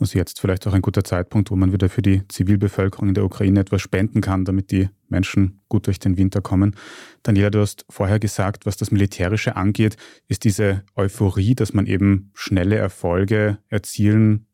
Also 0.00 0.18
jetzt 0.18 0.40
vielleicht 0.40 0.66
auch 0.66 0.72
ein 0.72 0.80
guter 0.80 1.04
Zeitpunkt, 1.04 1.50
wo 1.50 1.56
man 1.56 1.74
wieder 1.74 1.90
für 1.90 2.00
die 2.00 2.26
Zivilbevölkerung 2.28 3.08
in 3.08 3.14
der 3.14 3.24
Ukraine 3.24 3.60
etwas 3.60 3.82
spenden 3.82 4.22
kann, 4.22 4.46
damit 4.46 4.70
die 4.70 4.88
Menschen 5.10 5.60
gut 5.68 5.86
durch 5.86 5.98
den 5.98 6.16
Winter 6.16 6.40
kommen. 6.40 6.74
Daniela, 7.22 7.50
du 7.50 7.60
hast 7.60 7.84
vorher 7.90 8.18
gesagt, 8.18 8.64
was 8.64 8.78
das 8.78 8.90
Militärische 8.90 9.56
angeht, 9.56 9.98
ist 10.26 10.44
diese 10.44 10.84
Euphorie, 10.96 11.54
dass 11.54 11.74
man 11.74 11.84
eben 11.84 12.30
schnelle 12.32 12.76
Erfolge 12.76 13.58
erzielen 13.68 14.46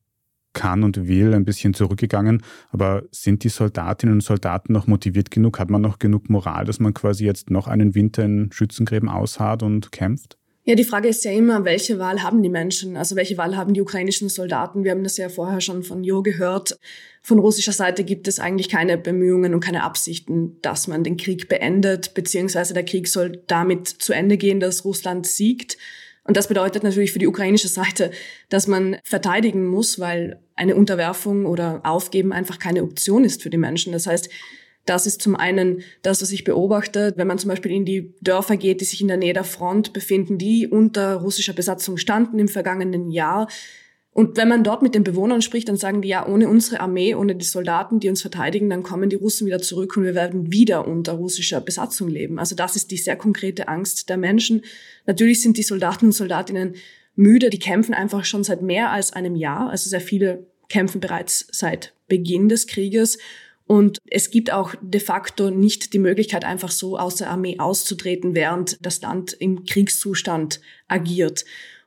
kann 0.57 0.83
und 0.83 1.07
will, 1.07 1.35
ein 1.35 1.45
bisschen 1.45 1.75
zurückgegangen. 1.75 2.43
Aber 2.71 3.05
sind 3.13 3.45
die 3.45 3.51
Soldatinnen 3.51 4.17
und 4.17 4.23
Soldaten 4.23 4.73
noch 4.73 4.89
motiviert 4.89 5.31
genug? 5.31 5.61
Hat 5.61 5.71
man 5.71 5.83
noch 5.83 6.01
genug 6.01 6.29
Moral, 6.29 6.65
dass 6.65 6.81
man 6.81 6.95
quasi 6.95 7.25
jetzt 7.25 7.51
noch 7.51 7.69
einen 7.69 7.95
Winter 7.95 8.25
in 8.25 8.51
Schützengräben 8.51 9.09
ausharrt 9.09 9.63
und 9.63 9.93
kämpft? 9.93 10.39
Ja, 10.65 10.75
die 10.75 10.83
Frage 10.83 11.07
ist 11.07 11.25
ja 11.25 11.31
immer, 11.31 11.65
welche 11.65 12.01
Wahl 12.01 12.25
haben 12.25 12.43
die 12.43 12.49
Menschen? 12.49 12.97
Also 12.97 13.15
welche 13.15 13.39
Wahl 13.39 13.57
haben 13.57 13.73
die 13.73 13.81
ukrainischen 13.81 14.29
Soldaten? 14.29 14.83
Wir 14.83 14.91
haben 14.91 15.05
das 15.05 15.17
ja 15.17 15.29
vorher 15.29 15.61
schon 15.61 15.85
von 15.85 16.03
Jo 16.03 16.23
gehört. 16.23 16.77
Von 17.23 17.39
russischer 17.39 17.71
Seite 17.73 18.03
gibt 18.03 18.27
es 18.27 18.41
eigentlich 18.41 18.69
keine 18.69 18.99
Bemühungen 18.99 19.55
und 19.55 19.61
keine 19.61 19.85
Absichten, 19.85 20.61
dass 20.63 20.89
man 20.89 21.05
den 21.05 21.17
Krieg 21.17 21.49
beendet, 21.49 22.15
beziehungsweise 22.15 22.75
der 22.75 22.85
Krieg 22.85 23.07
soll 23.07 23.43
damit 23.47 23.87
zu 23.87 24.13
Ende 24.13 24.37
gehen, 24.39 24.59
dass 24.59 24.85
Russland 24.85 25.27
siegt. 25.29 25.77
Und 26.27 26.37
das 26.37 26.49
bedeutet 26.49 26.83
natürlich 26.83 27.13
für 27.13 27.19
die 27.19 27.29
ukrainische 27.29 27.69
Seite, 27.69 28.11
dass 28.49 28.67
man 28.67 28.97
verteidigen 29.05 29.67
muss, 29.67 30.01
weil 30.01 30.41
eine 30.57 30.75
Unterwerfung 30.75 31.47
oder 31.47 31.81
Aufgeben 31.85 32.33
einfach 32.33 32.59
keine 32.59 32.83
Option 32.83 33.25
ist 33.25 33.43
für 33.43 33.51
die 33.51 33.59
Menschen. 33.59 33.93
Das 33.93 34.07
heißt, 34.07 34.29
das 34.87 35.07
ist 35.07 35.21
zum 35.21 35.37
einen 35.37 35.83
das, 36.03 36.23
was 36.23 36.31
ich 36.31 36.45
beobachte, 36.45 37.13
wenn 37.17 37.27
man 37.27 37.39
zum 37.39 37.51
Beispiel 37.51 37.73
in 37.73 37.85
die 37.85 38.15
Dörfer 38.21 38.57
geht, 38.57 38.81
die 38.81 38.85
sich 38.85 39.01
in 39.01 39.09
der 39.09 39.17
Nähe 39.17 39.35
der 39.35 39.45
Front 39.45 39.93
befinden, 39.93 40.39
die 40.39 40.69
unter 40.69 41.17
russischer 41.17 41.53
Besatzung 41.53 41.97
standen 41.97 42.39
im 42.39 42.49
vergangenen 42.49 43.11
Jahr. 43.11 43.49
Und 44.17 44.39
wenn 44.39 44.49
man 44.49 44.65
dort 44.65 44.81
mit 44.81 44.95
den 44.95 45.05
Bewohnern 45.05 45.43
spricht, 45.43 45.69
dann 45.69 45.77
sagen 45.77 46.01
die 46.01 46.09
ja, 46.09 46.27
ohne 46.27 46.49
unsere 46.49 46.81
Armee, 46.81 47.15
ohne 47.15 47.37
die 47.37 47.45
Soldaten, 47.45 48.01
die 48.01 48.09
uns 48.09 48.23
verteidigen, 48.23 48.71
dann 48.71 48.83
kommen 48.83 49.11
die 49.11 49.17
Russen 49.17 49.47
wieder 49.47 49.61
zurück 49.61 49.95
und 49.95 50.05
wir 50.05 50.15
werden 50.15 50.51
wieder 50.51 50.89
unter 50.89 51.13
russischer 51.13 51.61
Besatzung 51.61 52.09
leben. 52.09 52.39
Also 52.39 52.57
das 52.57 52.77
ist 52.77 52.91
die 52.91 52.97
sehr 52.97 53.17
konkrete 53.17 53.69
Angst 53.69 54.09
der 54.09 54.17
Menschen. 54.17 54.63
Natürlich 55.05 55.43
sind 55.43 55.59
die 55.59 55.63
Soldaten 55.63 56.07
und 56.07 56.13
Soldatinnen 56.13 56.77
müde, 57.15 57.51
die 57.51 57.59
kämpfen 57.59 57.93
einfach 57.93 58.25
schon 58.25 58.43
seit 58.43 58.63
mehr 58.63 58.91
als 58.91 59.13
einem 59.13 59.37
Jahr. 59.37 59.69
Also 59.69 59.91
sehr 59.91 60.01
viele 60.01 60.47
kämpfen 60.71 61.03
bereits 61.03 61.47
seit 61.53 61.93
Beginn 62.09 62.49
des 62.49 62.67
Krieges. 62.67 63.19
Und 63.67 63.99
es 64.11 64.31
gibt 64.31 64.51
auch 64.51 64.75
de 64.81 65.01
facto 65.03 65.51
nicht 65.51 65.93
die 65.93 65.99
Möglichkeit, 65.99 66.47
einfach 66.47 66.71
so 66.71 66.97
aus 66.97 67.17
der 67.17 67.29
Armee 67.29 67.59
auszutreten, 67.59 68.35
während 68.35 68.79
das 68.81 69.03
Land 69.03 69.35
im 69.35 69.67
Kriegszustand 69.67 70.63
agiert. 70.89 71.45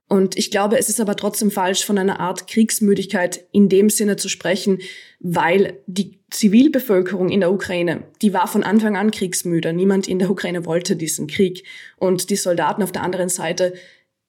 Und 0.10 0.38
ich 0.38 0.50
glaube, 0.50 0.78
es 0.80 0.90
ist 0.90 1.00
aber 1.00 1.16
trotzdem 1.16 1.52
falsch, 1.52 1.86
von 1.86 1.98
einer 1.98 2.20
Art 2.20 2.48
Kriegsmüdigkeit 2.48 3.46
in 3.52 3.70
dem 3.70 3.92
Sinne 3.92 4.18
zu 4.18 4.28
sprechen, 4.28 4.80
weil 5.20 5.80
die 5.86 6.20
Zivilbevölkerung 6.32 7.30
in 7.30 7.42
der 7.42 7.52
Ukraine, 7.52 8.04
die 8.22 8.34
war 8.34 8.48
von 8.48 8.64
Anfang 8.64 8.98
an 8.98 9.12
kriegsmüde. 9.12 9.72
Niemand 9.72 10.08
in 10.08 10.18
der 10.18 10.32
Ukraine 10.32 10.66
wollte 10.66 10.96
diesen 10.96 11.28
Krieg. 11.28 11.64
Und 11.98 12.32
die 12.32 12.36
Soldaten 12.36 12.82
auf 12.84 12.92
der 12.92 13.04
anderen 13.04 13.30
Seite, 13.30 13.74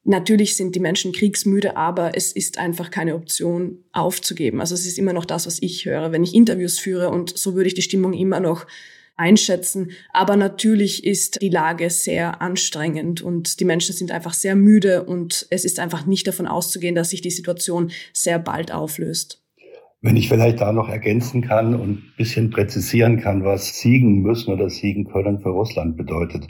Natürlich 0.03 0.57
sind 0.57 0.75
die 0.75 0.81
Menschen 0.81 1.13
kriegsmüde, 1.13 1.77
aber 1.77 2.17
es 2.17 2.33
ist 2.33 2.57
einfach 2.57 2.91
keine 2.91 3.15
Option 3.15 3.85
aufzugeben. 3.93 4.61
Also 4.61 4.75
es 4.75 4.87
ist 4.87 4.99
immer 4.99 5.13
noch 5.13 5.27
das, 5.27 5.47
was 5.47 5.61
ich 5.61 5.85
höre, 5.85 6.11
wenn 6.11 6.25
ich 6.25 6.35
Interviews 6.35 6.79
führe 6.79 7.11
und 7.11 7.37
so 7.37 7.55
würde 7.55 7.69
ich 7.69 7.75
die 7.75 7.83
Stimmung 7.83 8.15
immer 8.15 8.41
noch 8.41 8.67
einschätzen. 9.21 9.91
Aber 10.13 10.35
natürlich 10.37 11.05
ist 11.05 11.41
die 11.43 11.51
Lage 11.51 11.91
sehr 11.91 12.41
anstrengend 12.43 13.23
und 13.23 13.61
die 13.61 13.65
Menschen 13.65 13.95
sind 13.95 14.11
einfach 14.11 14.33
sehr 14.33 14.57
müde 14.57 15.05
und 15.05 15.47
es 15.51 15.65
ist 15.65 15.79
einfach 15.79 16.07
nicht 16.07 16.27
davon 16.27 16.47
auszugehen, 16.47 16.95
dass 16.95 17.11
sich 17.11 17.21
die 17.21 17.31
Situation 17.31 17.93
sehr 18.13 18.39
bald 18.39 18.73
auflöst. 18.73 19.45
Wenn 20.03 20.17
ich 20.17 20.31
vielleicht 20.31 20.63
da 20.63 20.73
noch 20.73 20.89
ergänzen 20.89 21.43
kann 21.43 21.75
und 21.75 21.91
ein 21.91 22.13
bisschen 22.17 22.49
präzisieren 22.49 23.21
kann, 23.21 23.45
was 23.45 23.79
siegen 23.79 24.23
müssen 24.23 24.51
oder 24.51 24.71
siegen 24.71 25.05
können 25.05 25.41
für 25.41 25.51
Russland 25.51 25.99
bedeutet. 25.99 26.47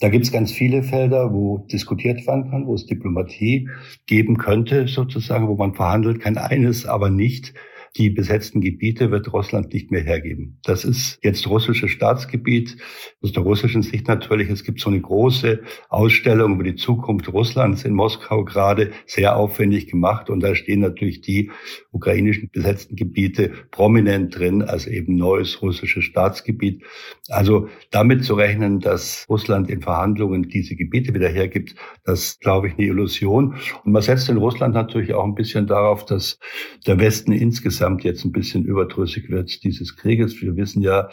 Da 0.00 0.08
gibt 0.08 0.24
es 0.24 0.32
ganz 0.32 0.50
viele 0.50 0.82
Felder, 0.82 1.32
wo 1.32 1.58
diskutiert 1.70 2.26
werden 2.26 2.50
kann, 2.50 2.66
wo 2.66 2.74
es 2.74 2.86
Diplomatie 2.86 3.68
geben 4.06 4.36
könnte, 4.36 4.88
sozusagen, 4.88 5.46
wo 5.46 5.54
man 5.54 5.74
verhandelt 5.74 6.18
kann. 6.18 6.38
Eines 6.38 6.86
aber 6.86 7.08
nicht, 7.08 7.54
die 7.96 8.10
besetzten 8.10 8.60
Gebiete 8.60 9.10
wird 9.10 9.32
Russland 9.32 9.72
nicht 9.72 9.90
mehr 9.90 10.02
hergeben. 10.02 10.58
Das 10.62 10.84
ist 10.84 11.18
jetzt 11.22 11.48
russisches 11.48 11.90
Staatsgebiet. 11.90 12.76
Aus 13.22 13.32
der 13.32 13.42
russischen 13.42 13.82
Sicht 13.82 14.08
natürlich, 14.08 14.50
es 14.50 14.64
gibt 14.64 14.80
so 14.80 14.90
eine 14.90 15.00
große 15.00 15.60
Ausstellung 15.88 16.54
über 16.54 16.64
die 16.64 16.74
Zukunft 16.76 17.32
Russlands 17.32 17.84
in 17.84 17.94
Moskau 17.94 18.44
gerade, 18.44 18.92
sehr 19.06 19.36
aufwendig 19.36 19.86
gemacht. 19.88 20.30
Und 20.30 20.40
da 20.40 20.54
stehen 20.54 20.80
natürlich 20.80 21.20
die 21.20 21.50
ukrainischen 21.90 22.50
besetzten 22.50 22.96
Gebiete 22.96 23.52
prominent 23.70 24.38
drin 24.38 24.62
als 24.62 24.86
eben 24.86 25.16
neues 25.16 25.62
russisches 25.62 26.04
Staatsgebiet. 26.04 26.82
Also 27.28 27.68
damit 27.90 28.24
zu 28.24 28.34
rechnen, 28.34 28.80
dass 28.80 29.24
Russland 29.28 29.70
in 29.70 29.80
Verhandlungen 29.80 30.44
diese 30.48 30.76
Gebiete 30.76 31.14
wieder 31.14 31.28
hergibt, 31.28 31.74
das 32.04 32.38
glaube 32.40 32.68
ich 32.68 32.74
eine 32.74 32.86
Illusion. 32.86 33.56
Und 33.84 33.92
man 33.92 34.02
setzt 34.02 34.28
in 34.28 34.36
Russland 34.36 34.74
natürlich 34.74 35.14
auch 35.14 35.24
ein 35.24 35.34
bisschen 35.34 35.66
darauf, 35.66 36.04
dass 36.04 36.38
der 36.86 36.98
Westen 36.98 37.32
insgesamt 37.32 37.77
insgesamt 37.78 38.02
jetzt 38.02 38.24
ein 38.24 38.32
bisschen 38.32 38.64
überdrüssig 38.64 39.30
wird 39.30 39.62
dieses 39.62 39.96
Krieges. 39.96 40.42
Wir 40.42 40.56
wissen 40.56 40.82
ja, 40.82 41.10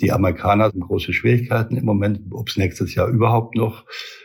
die 0.00 0.12
Amerikaner 0.12 0.64
haben 0.64 0.80
große 0.80 1.12
Schwierigkeiten 1.12 1.76
im 1.76 1.84
Moment. 1.84 2.20
Ob 2.30 2.48
es 2.48 2.56
nächstes 2.56 2.94
Jahr 2.94 3.08
überhaupt 3.08 3.56
noch 3.56 3.84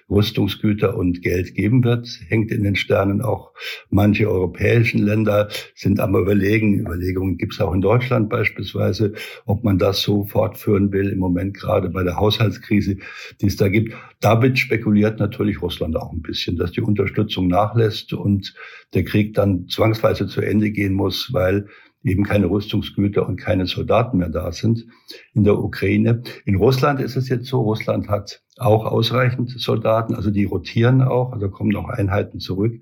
Rüstungsgüter 0.10 0.96
und 0.96 1.24
Geld 1.24 1.56
geben 1.56 1.84
wird, 1.84 2.08
hängt 2.28 2.52
in 2.52 2.64
den 2.64 2.76
Sternen. 2.76 3.22
Auch 3.22 3.54
manche 3.90 4.30
europäischen 4.30 5.00
Länder 5.00 5.50
sind 5.74 6.00
am 6.00 6.16
Überlegen, 6.16 6.80
Überlegungen 6.80 7.38
gibt 7.38 7.54
es 7.54 7.62
auch 7.62 7.74
in 7.74 7.82
Deutschland 7.82 8.30
beispielsweise, 8.30 9.14
ob 9.46 9.64
man 9.64 9.80
das 9.80 10.02
so 10.02 10.26
fortführen 10.26 10.92
will, 10.92 11.10
im 11.10 11.20
Moment 11.20 11.56
gerade 11.56 11.90
bei 11.90 12.04
der 12.04 12.18
Haushaltskrise, 12.18 12.98
die 13.42 13.48
es 13.48 13.56
da 13.56 13.68
gibt. 13.70 13.94
Damit 14.20 14.60
spekuliert 14.60 15.20
natürlich 15.20 15.62
Russland 15.62 15.96
auch 15.96 16.12
ein 16.12 16.22
bisschen, 16.22 16.58
dass 16.58 16.72
die 16.72 16.82
Unterstützung 16.82 17.48
nachlässt 17.48 18.14
und 18.14 18.54
der 18.94 19.04
Krieg 19.04 19.34
dann 19.34 19.68
zwangsweise 19.68 20.28
zu 20.28 20.42
Ende 20.42 20.70
gehen 20.70 20.94
muss, 20.94 21.34
weil 21.34 21.68
eben 22.04 22.24
keine 22.24 22.50
Rüstungsgüter 22.50 23.28
und 23.28 23.38
keine 23.38 23.66
Soldaten 23.66 24.18
mehr 24.18 24.30
da 24.30 24.52
sind 24.52 24.86
in 25.34 25.44
der 25.44 25.58
Ukraine. 25.58 26.24
In 26.46 26.56
Russland 26.56 27.00
ist 27.00 27.16
es 27.16 27.30
jetzt 27.30 27.46
so, 27.46 27.62
Russland 27.62 28.10
hat 28.10 28.42
auch 28.58 28.86
ausreichend 28.86 29.50
Soldaten, 29.50 30.14
also 30.14 30.30
die 30.30 30.44
rotieren 30.44 31.02
auch, 31.02 31.32
also 31.32 31.50
kommen 31.50 31.76
auch 31.76 31.90
Einheiten 31.90 32.40
zurück, 32.40 32.74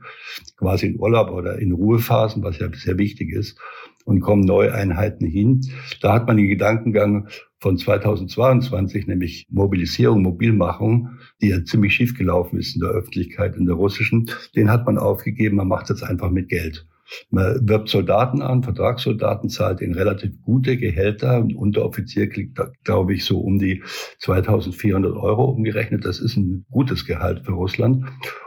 quasi 0.57 0.87
in 0.87 0.99
Urlaub 0.99 1.29
oder 1.29 1.59
in 1.59 1.71
Ruhephasen, 1.71 2.43
was 2.43 2.59
ja 2.59 2.67
sehr 2.73 2.97
wichtig 2.97 3.31
ist, 3.31 3.57
und 4.03 4.19
kommen 4.21 4.43
neue 4.43 4.73
Einheiten 4.73 5.25
hin. 5.25 5.61
Da 6.01 6.13
hat 6.13 6.27
man 6.27 6.37
den 6.37 6.47
Gedankengang 6.47 7.27
von 7.59 7.77
2022, 7.77 9.05
nämlich 9.05 9.47
Mobilisierung, 9.49 10.23
Mobilmachung, 10.23 11.19
die 11.41 11.49
ja 11.49 11.63
ziemlich 11.63 11.93
schief 11.93 12.17
gelaufen 12.17 12.57
ist 12.59 12.75
in 12.75 12.81
der 12.81 12.89
Öffentlichkeit, 12.89 13.55
in 13.55 13.65
der 13.65 13.75
russischen, 13.75 14.29
den 14.55 14.71
hat 14.71 14.85
man 14.85 14.97
aufgegeben, 14.97 15.57
man 15.57 15.67
macht 15.67 15.89
jetzt 15.89 16.03
einfach 16.03 16.31
mit 16.31 16.49
Geld. 16.49 16.87
Man 17.29 17.67
wirbt 17.67 17.89
Soldaten 17.89 18.41
an, 18.41 18.63
Vertragssoldaten 18.63 19.49
zahlt 19.49 19.81
in 19.81 19.93
relativ 19.93 20.41
gute 20.41 20.77
Gehälter. 20.77 21.31
Ein 21.37 21.55
Unteroffizier 21.55 22.29
kriegt, 22.29 22.59
glaube 22.83 23.13
ich, 23.13 23.25
so 23.25 23.39
um 23.39 23.59
die 23.59 23.83
2400 24.19 25.15
Euro 25.15 25.45
umgerechnet. 25.45 26.05
Das 26.05 26.19
ist 26.19 26.37
ein 26.37 26.65
gutes 26.71 27.05
Gehalt 27.05 27.45
für 27.45 27.53
Russland. 27.53 28.05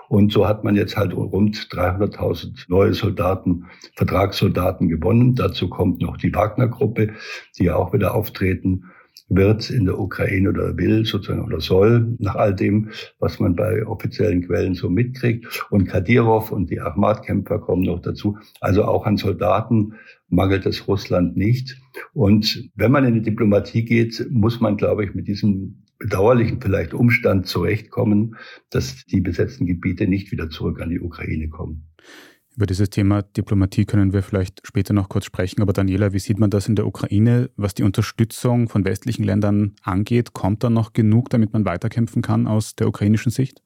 Und 0.09 0.33
so 0.33 0.47
hat 0.47 0.65
man 0.65 0.77
jetzt 0.77 0.97
halt 0.97 1.15
rund 1.15 1.57
300.000 1.57 2.65
neue 2.69 2.95
Soldaten, 2.95 3.67
Vertragssoldaten 3.97 4.89
gewonnen. 4.89 5.35
Dazu 5.35 5.69
kommt 5.69 6.03
noch 6.03 6.17
die 6.17 6.35
Wagner-Gruppe, 6.35 7.15
die 7.59 7.65
ja 7.65 7.77
auch 7.77 7.93
wieder 7.93 8.15
auftreten 8.15 8.85
wird 9.29 9.71
in 9.71 9.87
der 9.87 9.99
Ukraine 9.99 10.51
oder 10.51 10.77
will 10.77 11.05
sozusagen 11.07 11.45
oder 11.45 11.61
soll, 11.61 12.15
nach 12.19 12.35
all 12.37 12.55
dem, 12.55 12.91
was 13.19 13.41
man 13.41 13.57
bei 13.57 13.87
offiziellen 13.87 14.47
Quellen 14.47 14.75
so 14.75 14.91
mitkriegt. 14.91 15.67
Und 15.71 15.87
Kadyrov 15.87 16.53
und 16.53 16.71
die 16.71 16.81
Ahmad-Kämpfer 16.81 17.59
kommen 17.59 17.83
noch 17.83 18.01
dazu. 18.01 18.39
Also 18.61 18.85
auch 18.85 19.07
an 19.07 19.17
Soldaten 19.17 19.95
mangelt 20.29 20.67
es 20.67 20.87
Russland 20.87 21.37
nicht. 21.37 21.81
Und 22.13 22.71
wenn 22.75 22.93
man 22.93 23.05
in 23.05 23.15
die 23.15 23.23
Diplomatie 23.23 23.85
geht, 23.85 24.27
muss 24.31 24.61
man, 24.61 24.77
glaube 24.77 25.05
ich, 25.05 25.15
mit 25.15 25.27
diesem 25.27 25.85
bedauerlichen 25.99 26.61
vielleicht 26.61 26.93
Umstand 26.93 27.47
zurechtkommen, 27.47 28.37
dass 28.71 29.07
die 29.07 29.21
besetzten 29.21 29.65
Gebiete 29.67 30.07
nicht 30.07 30.33
wieder 30.33 30.51
zurück 30.51 30.81
an 30.83 30.91
die 30.91 31.01
Ukraine 31.01 31.49
kommen. 31.49 31.89
Über 32.57 32.67
dieses 32.67 32.89
Thema 32.89 33.23
Diplomatie 33.23 33.85
können 33.85 34.13
wir 34.13 34.23
vielleicht 34.23 34.65
später 34.65 34.95
noch 34.95 35.09
kurz 35.09 35.25
sprechen. 35.25 35.61
Aber 35.61 35.73
Daniela, 35.73 36.13
wie 36.13 36.21
sieht 36.21 36.39
man 36.39 36.51
das 36.51 36.69
in 36.69 36.77
der 36.77 36.87
Ukraine, 36.87 37.51
was 37.57 37.75
die 37.75 37.83
Unterstützung 37.83 38.69
von 38.69 38.85
westlichen 38.85 39.25
Ländern 39.25 39.75
angeht? 39.83 40.35
Kommt 40.35 40.63
da 40.63 40.71
noch 40.71 40.93
genug, 40.93 41.31
damit 41.31 41.53
man 41.53 41.65
weiterkämpfen 41.65 42.23
kann 42.23 42.47
aus 42.47 42.77
der 42.77 42.87
ukrainischen 42.87 43.33
Sicht? 43.33 43.61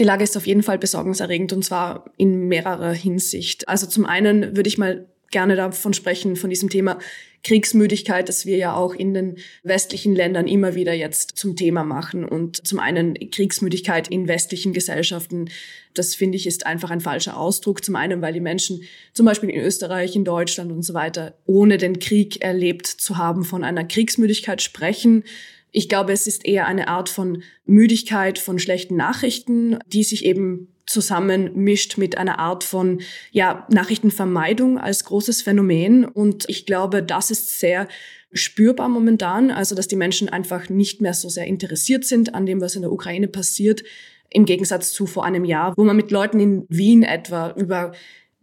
Die 0.00 0.04
Lage 0.04 0.24
ist 0.24 0.36
auf 0.36 0.46
jeden 0.46 0.62
Fall 0.62 0.78
besorgniserregend 0.78 1.52
und 1.52 1.64
zwar 1.64 2.06
in 2.16 2.48
mehrerer 2.48 2.92
Hinsicht. 2.92 3.68
Also 3.68 3.86
zum 3.86 4.06
einen 4.06 4.56
würde 4.56 4.68
ich 4.68 4.78
mal 4.78 5.06
gerne 5.30 5.56
davon 5.56 5.94
sprechen, 5.94 6.36
von 6.36 6.50
diesem 6.50 6.68
Thema 6.68 6.98
Kriegsmüdigkeit, 7.42 8.28
das 8.28 8.44
wir 8.44 8.56
ja 8.56 8.74
auch 8.74 8.94
in 8.94 9.14
den 9.14 9.36
westlichen 9.62 10.14
Ländern 10.14 10.46
immer 10.46 10.74
wieder 10.74 10.92
jetzt 10.92 11.38
zum 11.38 11.56
Thema 11.56 11.84
machen. 11.84 12.24
Und 12.24 12.66
zum 12.66 12.78
einen 12.78 13.14
Kriegsmüdigkeit 13.30 14.08
in 14.08 14.28
westlichen 14.28 14.72
Gesellschaften, 14.72 15.48
das 15.94 16.14
finde 16.14 16.36
ich 16.36 16.46
ist 16.46 16.66
einfach 16.66 16.90
ein 16.90 17.00
falscher 17.00 17.38
Ausdruck. 17.38 17.82
Zum 17.82 17.96
einen, 17.96 18.20
weil 18.20 18.34
die 18.34 18.40
Menschen 18.40 18.82
zum 19.14 19.26
Beispiel 19.26 19.50
in 19.50 19.60
Österreich, 19.60 20.14
in 20.16 20.24
Deutschland 20.24 20.70
und 20.70 20.82
so 20.82 20.92
weiter, 20.92 21.34
ohne 21.46 21.78
den 21.78 21.98
Krieg 21.98 22.42
erlebt 22.42 22.86
zu 22.86 23.16
haben, 23.16 23.44
von 23.44 23.64
einer 23.64 23.84
Kriegsmüdigkeit 23.84 24.60
sprechen. 24.60 25.24
Ich 25.72 25.88
glaube, 25.88 26.12
es 26.12 26.26
ist 26.26 26.44
eher 26.44 26.66
eine 26.66 26.88
Art 26.88 27.08
von 27.08 27.42
Müdigkeit 27.64 28.38
von 28.38 28.58
schlechten 28.58 28.96
Nachrichten, 28.96 29.78
die 29.86 30.04
sich 30.04 30.24
eben 30.24 30.68
zusammenmischt 30.90 31.98
mit 31.98 32.18
einer 32.18 32.38
Art 32.38 32.64
von 32.64 33.00
ja, 33.30 33.66
Nachrichtenvermeidung 33.70 34.78
als 34.78 35.04
großes 35.04 35.40
Phänomen. 35.42 36.04
Und 36.04 36.48
ich 36.48 36.66
glaube, 36.66 37.02
das 37.02 37.30
ist 37.30 37.60
sehr 37.60 37.86
spürbar 38.32 38.88
momentan, 38.88 39.50
also 39.50 39.74
dass 39.74 39.88
die 39.88 39.96
Menschen 39.96 40.28
einfach 40.28 40.68
nicht 40.68 41.00
mehr 41.00 41.14
so 41.14 41.28
sehr 41.28 41.46
interessiert 41.46 42.04
sind 42.04 42.34
an 42.34 42.44
dem, 42.44 42.60
was 42.60 42.74
in 42.74 42.82
der 42.82 42.92
Ukraine 42.92 43.28
passiert, 43.28 43.82
im 44.30 44.44
Gegensatz 44.44 44.92
zu 44.92 45.06
vor 45.06 45.24
einem 45.24 45.44
Jahr, 45.44 45.74
wo 45.76 45.84
man 45.84 45.96
mit 45.96 46.10
Leuten 46.10 46.38
in 46.40 46.66
Wien 46.68 47.02
etwa 47.02 47.52
über 47.56 47.92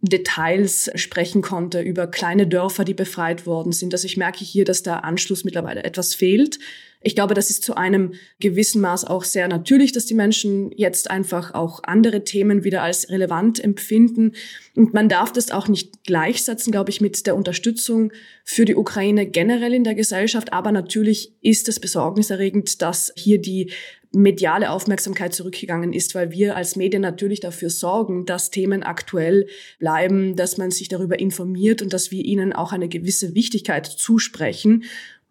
Details 0.00 0.90
sprechen 0.94 1.42
konnte, 1.42 1.80
über 1.80 2.06
kleine 2.06 2.46
Dörfer, 2.46 2.84
die 2.84 2.94
befreit 2.94 3.46
worden 3.46 3.72
sind. 3.72 3.92
Also 3.92 4.06
ich 4.06 4.16
merke 4.16 4.44
hier, 4.44 4.64
dass 4.64 4.82
der 4.82 5.04
Anschluss 5.04 5.44
mittlerweile 5.44 5.84
etwas 5.84 6.14
fehlt. 6.14 6.58
Ich 7.00 7.14
glaube, 7.14 7.34
das 7.34 7.48
ist 7.48 7.62
zu 7.62 7.76
einem 7.76 8.14
gewissen 8.40 8.80
Maß 8.80 9.04
auch 9.04 9.22
sehr 9.22 9.46
natürlich, 9.46 9.92
dass 9.92 10.06
die 10.06 10.14
Menschen 10.14 10.72
jetzt 10.76 11.10
einfach 11.10 11.54
auch 11.54 11.80
andere 11.84 12.24
Themen 12.24 12.64
wieder 12.64 12.82
als 12.82 13.08
relevant 13.08 13.62
empfinden. 13.62 14.32
Und 14.74 14.94
man 14.94 15.08
darf 15.08 15.32
das 15.32 15.52
auch 15.52 15.68
nicht 15.68 16.02
gleichsetzen, 16.04 16.72
glaube 16.72 16.90
ich, 16.90 17.00
mit 17.00 17.26
der 17.26 17.36
Unterstützung 17.36 18.12
für 18.44 18.64
die 18.64 18.74
Ukraine 18.74 19.26
generell 19.26 19.74
in 19.74 19.84
der 19.84 19.94
Gesellschaft. 19.94 20.52
Aber 20.52 20.72
natürlich 20.72 21.34
ist 21.40 21.68
es 21.68 21.78
besorgniserregend, 21.78 22.82
dass 22.82 23.12
hier 23.16 23.40
die 23.40 23.70
mediale 24.12 24.70
Aufmerksamkeit 24.70 25.34
zurückgegangen 25.34 25.92
ist, 25.92 26.14
weil 26.14 26.30
wir 26.30 26.56
als 26.56 26.76
Medien 26.76 27.02
natürlich 27.02 27.40
dafür 27.40 27.70
sorgen, 27.70 28.24
dass 28.24 28.50
Themen 28.50 28.82
aktuell 28.82 29.46
bleiben, 29.78 30.34
dass 30.34 30.56
man 30.56 30.70
sich 30.70 30.88
darüber 30.88 31.18
informiert 31.18 31.82
und 31.82 31.92
dass 31.92 32.10
wir 32.10 32.24
ihnen 32.24 32.52
auch 32.52 32.72
eine 32.72 32.88
gewisse 32.88 33.34
Wichtigkeit 33.34 33.86
zusprechen. 33.86 34.84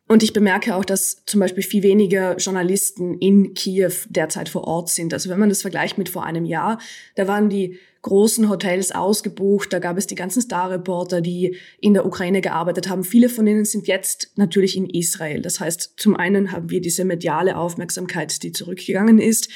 Und 0.07 0.23
ich 0.23 0.31
bemerke 0.31 0.75
auch, 0.75 0.85
dass 0.85 1.23
zum 1.25 1.41
Beispiel 1.41 1.63
viel 1.63 1.83
weniger 1.83 2.37
Journalisten 2.37 3.17
in 3.19 3.53
Kiew 3.53 3.91
derzeit 4.07 4.47
vor 4.47 4.63
Ort 4.63 4.89
sind. 4.89 5.13
Also 5.13 5.29
wenn 5.29 5.39
man 5.39 5.49
das 5.49 5.61
vergleicht 5.61 5.97
mit 5.97 6.07
vor 6.07 6.23
einem 6.23 6.45
Jahr, 6.45 6.79
da 7.15 7.27
waren 7.27 7.49
die 7.49 7.77
großen 8.03 8.49
Hotels 8.49 8.93
ausgebucht, 8.93 9.73
da 9.73 9.79
gab 9.79 9.97
es 9.97 10.07
die 10.07 10.15
ganzen 10.15 10.41
Star-Reporter, 10.41 11.19
die 11.19 11.57
in 11.81 11.93
der 11.93 12.05
Ukraine 12.05 12.39
gearbeitet 12.39 12.87
haben. 12.87 13.03
Viele 13.03 13.27
von 13.27 13.45
ihnen 13.47 13.65
sind 13.65 13.87
jetzt 13.87 14.31
natürlich 14.37 14.77
in 14.77 14.89
Israel. 14.89 15.41
Das 15.41 15.59
heißt, 15.59 15.95
zum 15.97 16.15
einen 16.15 16.53
haben 16.53 16.69
wir 16.69 16.79
diese 16.79 17.03
mediale 17.03 17.57
Aufmerksamkeit, 17.57 18.43
die 18.43 18.53
zurückgegangen 18.53 19.19
ist. 19.19 19.49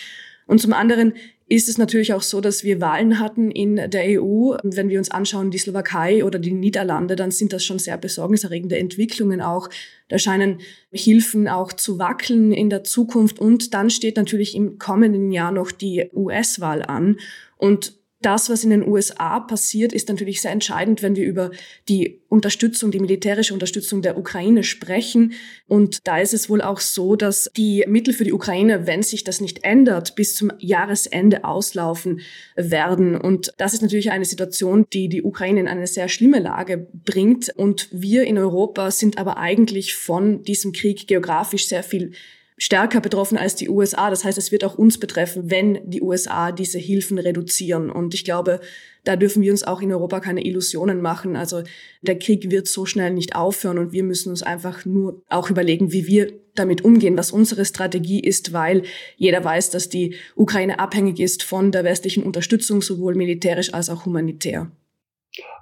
Und 0.47 0.59
zum 0.59 0.73
anderen 0.73 1.13
ist 1.51 1.67
es 1.67 1.77
natürlich 1.77 2.13
auch 2.13 2.21
so, 2.21 2.39
dass 2.39 2.63
wir 2.63 2.79
Wahlen 2.79 3.19
hatten 3.19 3.51
in 3.51 3.75
der 3.75 4.21
EU. 4.21 4.55
Wenn 4.63 4.87
wir 4.87 4.97
uns 4.97 5.11
anschauen, 5.11 5.51
die 5.51 5.57
Slowakei 5.57 6.23
oder 6.23 6.39
die 6.39 6.53
Niederlande, 6.53 7.17
dann 7.17 7.31
sind 7.31 7.51
das 7.51 7.65
schon 7.65 7.77
sehr 7.77 7.97
besorgniserregende 7.97 8.77
Entwicklungen 8.77 9.41
auch. 9.41 9.69
Da 10.07 10.17
scheinen 10.17 10.61
Hilfen 10.93 11.49
auch 11.49 11.73
zu 11.73 11.99
wackeln 11.99 12.53
in 12.53 12.69
der 12.69 12.85
Zukunft. 12.85 13.39
Und 13.39 13.73
dann 13.73 13.89
steht 13.89 14.15
natürlich 14.15 14.55
im 14.55 14.79
kommenden 14.79 15.33
Jahr 15.33 15.51
noch 15.51 15.73
die 15.73 16.09
US-Wahl 16.13 16.83
an. 16.83 17.17
Und 17.57 18.00
das, 18.21 18.49
was 18.49 18.63
in 18.63 18.69
den 18.69 18.87
USA 18.87 19.39
passiert, 19.39 19.93
ist 19.93 20.09
natürlich 20.09 20.41
sehr 20.41 20.51
entscheidend, 20.51 21.01
wenn 21.01 21.15
wir 21.15 21.25
über 21.25 21.51
die 21.89 22.21
Unterstützung, 22.29 22.91
die 22.91 22.99
militärische 22.99 23.53
Unterstützung 23.53 24.01
der 24.01 24.17
Ukraine 24.17 24.63
sprechen. 24.63 25.33
Und 25.67 26.07
da 26.07 26.19
ist 26.19 26.33
es 26.33 26.49
wohl 26.49 26.61
auch 26.61 26.79
so, 26.79 27.15
dass 27.15 27.49
die 27.57 27.83
Mittel 27.87 28.13
für 28.13 28.23
die 28.23 28.33
Ukraine, 28.33 28.87
wenn 28.87 29.03
sich 29.03 29.23
das 29.23 29.41
nicht 29.41 29.63
ändert, 29.63 30.15
bis 30.15 30.35
zum 30.35 30.51
Jahresende 30.59 31.43
auslaufen 31.43 32.21
werden. 32.55 33.15
Und 33.15 33.53
das 33.57 33.73
ist 33.73 33.81
natürlich 33.81 34.11
eine 34.11 34.25
Situation, 34.25 34.85
die 34.93 35.09
die 35.09 35.23
Ukraine 35.23 35.59
in 35.59 35.67
eine 35.67 35.87
sehr 35.87 36.07
schlimme 36.07 36.39
Lage 36.39 36.87
bringt. 36.93 37.49
Und 37.55 37.89
wir 37.91 38.23
in 38.23 38.37
Europa 38.37 38.91
sind 38.91 39.17
aber 39.17 39.37
eigentlich 39.37 39.95
von 39.95 40.43
diesem 40.43 40.71
Krieg 40.71 41.07
geografisch 41.07 41.67
sehr 41.67 41.83
viel 41.83 42.13
stärker 42.61 43.01
betroffen 43.01 43.39
als 43.39 43.55
die 43.55 43.69
USA. 43.69 44.11
Das 44.11 44.23
heißt, 44.23 44.37
es 44.37 44.51
wird 44.51 44.63
auch 44.63 44.77
uns 44.77 44.99
betreffen, 44.99 45.49
wenn 45.49 45.79
die 45.89 45.99
USA 45.99 46.51
diese 46.51 46.77
Hilfen 46.77 47.17
reduzieren. 47.17 47.89
Und 47.89 48.13
ich 48.13 48.23
glaube, 48.23 48.59
da 49.03 49.15
dürfen 49.15 49.41
wir 49.41 49.51
uns 49.51 49.63
auch 49.63 49.81
in 49.81 49.91
Europa 49.91 50.19
keine 50.19 50.45
Illusionen 50.45 51.01
machen. 51.01 51.35
Also 51.35 51.63
der 52.03 52.19
Krieg 52.19 52.51
wird 52.51 52.67
so 52.67 52.85
schnell 52.85 53.13
nicht 53.15 53.35
aufhören 53.35 53.79
und 53.79 53.93
wir 53.93 54.03
müssen 54.03 54.29
uns 54.29 54.43
einfach 54.43 54.85
nur 54.85 55.23
auch 55.27 55.49
überlegen, 55.49 55.91
wie 55.91 56.05
wir 56.05 56.33
damit 56.53 56.85
umgehen, 56.85 57.17
was 57.17 57.31
unsere 57.31 57.65
Strategie 57.65 58.19
ist, 58.19 58.53
weil 58.53 58.83
jeder 59.17 59.43
weiß, 59.43 59.71
dass 59.71 59.89
die 59.89 60.13
Ukraine 60.35 60.77
abhängig 60.77 61.19
ist 61.19 61.41
von 61.41 61.71
der 61.71 61.83
westlichen 61.83 62.21
Unterstützung, 62.21 62.83
sowohl 62.83 63.15
militärisch 63.15 63.73
als 63.73 63.89
auch 63.89 64.05
humanitär. 64.05 64.69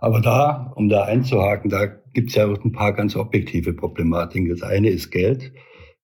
Aber 0.01 0.19
da, 0.19 0.73
um 0.75 0.89
da 0.89 1.03
einzuhaken, 1.03 1.69
da 1.69 1.85
gibt 2.13 2.31
es 2.31 2.35
ja 2.35 2.45
auch 2.45 2.61
ein 2.65 2.73
paar 2.73 2.91
ganz 2.91 3.15
objektive 3.15 3.71
Problematiken. 3.71 4.49
Das 4.49 4.63
eine 4.63 4.89
ist 4.89 5.11
Geld 5.11 5.53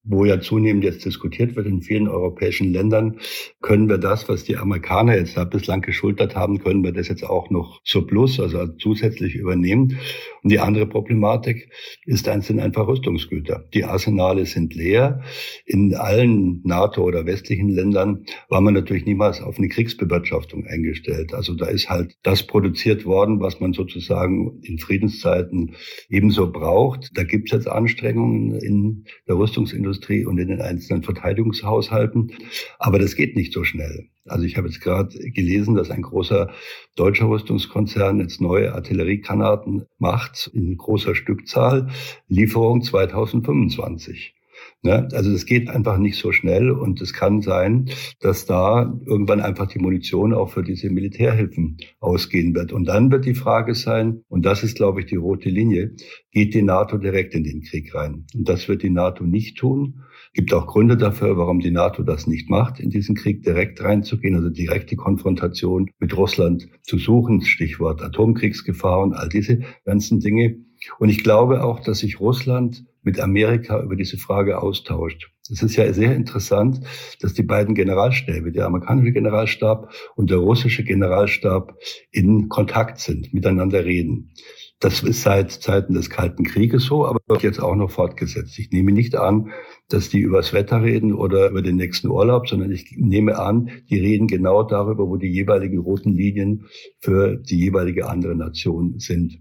wo 0.06 0.24
ja 0.24 0.40
zunehmend 0.40 0.84
jetzt 0.84 1.04
diskutiert 1.04 1.56
wird 1.56 1.66
in 1.68 1.82
vielen 1.82 2.08
europäischen 2.08 2.72
Ländern, 2.72 3.20
können 3.62 3.90
wir 3.90 3.98
das, 3.98 4.30
was 4.30 4.44
die 4.44 4.58
Amerikaner 4.58 5.18
jetzt 5.18 5.36
da 5.36 5.44
bislang 5.44 5.82
geschultert 5.82 6.36
haben, 6.36 6.60
können 6.60 6.84
wir 6.84 6.92
das 6.92 7.08
jetzt 7.08 7.24
auch 7.24 7.50
noch 7.50 7.82
zur 7.84 8.06
Plus, 8.06 8.40
also 8.40 8.68
zusätzlich 8.68 9.36
übernehmen. 9.36 9.98
Und 10.46 10.52
die 10.52 10.60
andere 10.60 10.86
Problematik 10.86 11.72
ist, 12.06 12.30
eins 12.30 12.46
sind 12.46 12.60
einfach 12.60 12.88
Rüstungsgüter. 12.88 13.68
Die 13.74 13.84
Arsenale 13.84 14.46
sind 14.46 14.76
leer. 14.76 15.24
In 15.66 15.96
allen 15.96 16.62
NATO- 16.64 17.04
oder 17.04 17.26
westlichen 17.26 17.70
Ländern 17.70 18.26
war 18.48 18.62
man 18.62 18.76
natürlich 18.76 19.08
niemals 19.08 19.42
auf 19.42 19.58
eine 19.58 19.70
Kriegsbewirtschaftung 19.70 20.68
eingestellt. 20.68 21.34
Also 21.34 21.56
da 21.56 21.66
ist 21.66 21.90
halt 21.90 22.16
das 22.22 22.44
produziert 22.44 23.06
worden, 23.06 23.40
was 23.40 23.60
man 23.60 23.74
sozusagen 23.74 24.62
in 24.62 24.78
Friedenszeiten 24.78 25.74
ebenso 26.10 26.52
braucht. 26.52 27.10
Da 27.16 27.24
gibt 27.24 27.48
es 27.48 27.58
jetzt 27.58 27.68
Anstrengungen 27.68 28.54
in 28.54 29.06
der 29.28 29.40
Rüstungsindustrie 29.40 30.28
und 30.28 30.38
in 30.38 30.50
den 30.50 30.62
einzelnen 30.62 31.02
Verteidigungshaushalten. 31.02 32.34
Aber 32.78 33.00
das 33.00 33.16
geht 33.16 33.36
nicht 33.36 33.52
so 33.52 33.64
schnell. 33.64 34.10
Also 34.28 34.46
ich 34.46 34.58
habe 34.58 34.68
jetzt 34.68 34.82
gerade 34.82 35.18
gelesen, 35.32 35.76
dass 35.76 35.92
ein 35.92 36.02
großer 36.02 36.52
deutscher 36.96 37.30
Rüstungskonzern 37.30 38.20
jetzt 38.20 38.42
neue 38.42 38.74
Artilleriegranaten 38.74 39.86
macht 40.00 40.50
in 40.54 40.78
großer 40.78 41.16
Stückzahl, 41.16 41.90
Lieferung 42.28 42.82
2025. 42.82 44.36
Ne? 44.82 45.08
Also 45.14 45.32
das 45.32 45.46
geht 45.46 45.70
einfach 45.70 45.98
nicht 45.98 46.18
so 46.18 46.32
schnell 46.32 46.72
und 46.72 47.02
es 47.02 47.14
kann 47.14 47.42
sein, 47.42 47.90
dass 48.20 48.46
da 48.46 48.94
irgendwann 49.06 49.42
einfach 49.42 49.68
die 49.68 49.80
Munition 49.80 50.34
auch 50.34 50.52
für 50.52 50.64
diese 50.64 50.90
Militärhilfen 50.90 51.78
ausgehen 52.00 52.54
wird. 52.56 52.72
Und 52.72 52.86
dann 52.86 53.12
wird 53.12 53.26
die 53.26 53.36
Frage 53.36 53.76
sein, 53.76 54.24
und 54.28 54.46
das 54.46 54.64
ist, 54.64 54.78
glaube 54.78 55.02
ich, 55.02 55.08
die 55.08 55.16
rote 55.16 55.50
Linie, 55.50 55.96
geht 56.32 56.54
die 56.54 56.62
NATO 56.62 56.98
direkt 56.98 57.34
in 57.34 57.44
den 57.44 57.62
Krieg 57.62 57.94
rein? 57.96 58.26
Und 58.34 58.48
das 58.48 58.68
wird 58.68 58.84
die 58.84 58.90
NATO 58.90 59.24
nicht 59.24 59.58
tun. 59.58 60.04
Gibt 60.36 60.54
auch 60.54 60.68
Gründe 60.68 60.98
dafür, 60.98 61.38
warum 61.38 61.62
die 61.62 61.72
NATO 61.72 62.04
das 62.04 62.28
nicht 62.28 62.50
macht, 62.50 62.82
in 62.82 62.90
diesen 62.90 63.16
Krieg 63.16 63.44
direkt 63.44 63.82
reinzugehen, 63.82 64.36
also 64.36 64.50
direkt 64.50 64.92
die 64.92 64.98
Konfrontation 64.98 65.90
mit 65.98 66.16
Russland 66.18 66.68
zu 66.82 66.98
suchen, 66.98 67.40
Stichwort 67.40 68.02
Atomkriegsgefahr 68.02 69.02
und 69.02 69.14
all 69.14 69.30
diese 69.30 69.62
ganzen 69.86 70.20
Dinge. 70.20 70.58
Und 71.00 71.08
ich 71.08 71.24
glaube 71.24 71.64
auch, 71.64 71.80
dass 71.80 72.00
sich 72.00 72.20
Russland 72.20 72.84
mit 73.02 73.18
Amerika 73.22 73.82
über 73.82 73.96
diese 73.96 74.18
Frage 74.18 74.62
austauscht. 74.62 75.32
Es 75.50 75.64
ist 75.64 75.78
ja 75.78 75.94
sehr 75.94 76.14
interessant, 76.14 76.82
dass 77.22 77.34
die 77.34 77.44
beiden 77.44 77.74
Generalstäbe, 77.74 78.52
der 78.52 78.66
amerikanische 78.66 79.14
Generalstab 79.14 79.94
und 80.18 80.32
der 80.32 80.40
russische 80.40 80.84
Generalstab, 80.84 81.78
in 82.12 82.50
Kontakt 82.50 83.00
sind, 83.00 83.34
miteinander 83.34 83.86
reden. 83.86 84.34
Das 84.80 85.02
ist 85.04 85.22
seit 85.22 85.52
Zeiten 85.52 85.94
des 85.94 86.10
Kalten 86.10 86.44
Krieges 86.44 86.84
so, 86.84 87.06
aber 87.06 87.20
wird 87.28 87.44
jetzt 87.44 87.62
auch 87.62 87.76
noch 87.76 87.92
fortgesetzt. 87.92 88.60
Ich 88.60 88.72
nehme 88.72 88.92
nicht 88.92 89.16
an, 89.16 89.52
dass 89.90 90.10
die 90.10 90.20
übers 90.20 90.54
Wetter 90.54 90.82
reden 90.82 91.14
oder 91.14 91.50
über 91.50 91.62
den 91.62 91.76
nächsten 91.76 92.08
Urlaub, 92.08 92.48
sondern 92.48 92.72
ich 92.72 92.96
nehme 92.98 93.38
an, 93.38 93.70
die 93.90 94.00
reden 94.00 94.28
genau 94.28 94.64
darüber, 94.64 95.08
wo 95.08 95.18
die 95.18 95.32
jeweiligen 95.32 95.80
roten 95.80 96.14
Linien 96.14 96.66
für 97.00 97.38
die 97.38 97.58
jeweilige 97.58 98.10
andere 98.10 98.36
Nation 98.36 99.00
sind. 99.00 99.40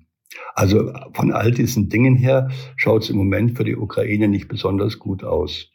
Also 0.54 0.92
von 1.14 1.32
all 1.32 1.52
diesen 1.52 1.88
Dingen 1.88 2.16
her 2.16 2.50
schaut 2.76 3.04
es 3.04 3.10
im 3.10 3.16
Moment 3.16 3.56
für 3.56 3.64
die 3.64 3.76
Ukraine 3.76 4.28
nicht 4.28 4.48
besonders 4.48 4.98
gut 4.98 5.24
aus. 5.24 5.70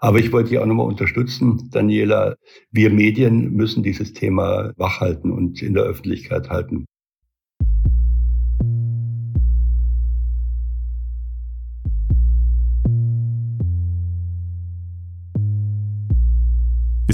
Aber 0.00 0.18
ich 0.18 0.32
wollte 0.32 0.50
dich 0.50 0.58
auch 0.58 0.66
nochmal 0.66 0.86
unterstützen, 0.86 1.70
Daniela. 1.72 2.36
Wir 2.70 2.90
Medien 2.90 3.52
müssen 3.52 3.82
dieses 3.82 4.12
Thema 4.12 4.72
wachhalten 4.76 5.30
und 5.30 5.62
in 5.62 5.72
der 5.72 5.84
Öffentlichkeit 5.84 6.50
halten. 6.50 6.84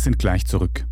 Wir 0.00 0.04
sind 0.04 0.18
gleich 0.18 0.46
zurück. 0.46 0.86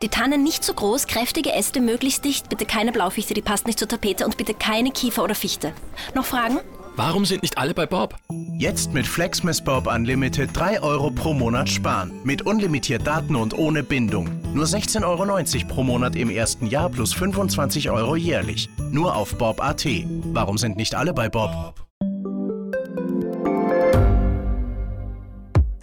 Die 0.00 0.08
Tannen 0.08 0.42
nicht 0.42 0.64
zu 0.64 0.72
groß, 0.72 1.06
kräftige 1.06 1.52
Äste 1.52 1.82
möglichst 1.82 2.24
dicht, 2.24 2.48
bitte 2.48 2.64
keine 2.64 2.92
Blaufichte, 2.92 3.34
die 3.34 3.42
passt 3.42 3.66
nicht 3.66 3.78
zur 3.78 3.88
Tapete 3.88 4.24
und 4.24 4.38
bitte 4.38 4.54
keine 4.54 4.90
Kiefer 4.90 5.22
oder 5.22 5.34
Fichte. 5.34 5.74
Noch 6.14 6.24
Fragen? 6.24 6.60
Warum 6.96 7.26
sind 7.26 7.42
nicht 7.42 7.58
alle 7.58 7.74
bei 7.74 7.84
Bob? 7.84 8.16
Jetzt 8.56 8.94
mit 8.94 9.06
Flexmas 9.06 9.62
Bob 9.62 9.86
Unlimited 9.86 10.48
3 10.54 10.80
Euro 10.80 11.10
pro 11.10 11.34
Monat 11.34 11.68
sparen. 11.68 12.10
Mit 12.24 12.40
unlimitiert 12.40 13.06
Daten 13.06 13.36
und 13.36 13.52
ohne 13.52 13.82
Bindung. 13.82 14.30
Nur 14.54 14.64
16,90 14.64 15.04
Euro 15.04 15.74
pro 15.74 15.82
Monat 15.82 16.16
im 16.16 16.30
ersten 16.30 16.66
Jahr 16.68 16.88
plus 16.88 17.12
25 17.12 17.90
Euro 17.90 18.16
jährlich. 18.16 18.70
Nur 18.90 19.14
auf 19.14 19.36
Bob.at. 19.36 19.86
Warum 20.32 20.56
sind 20.56 20.78
nicht 20.78 20.94
alle 20.94 21.12
bei 21.12 21.28
Bob? 21.28 21.74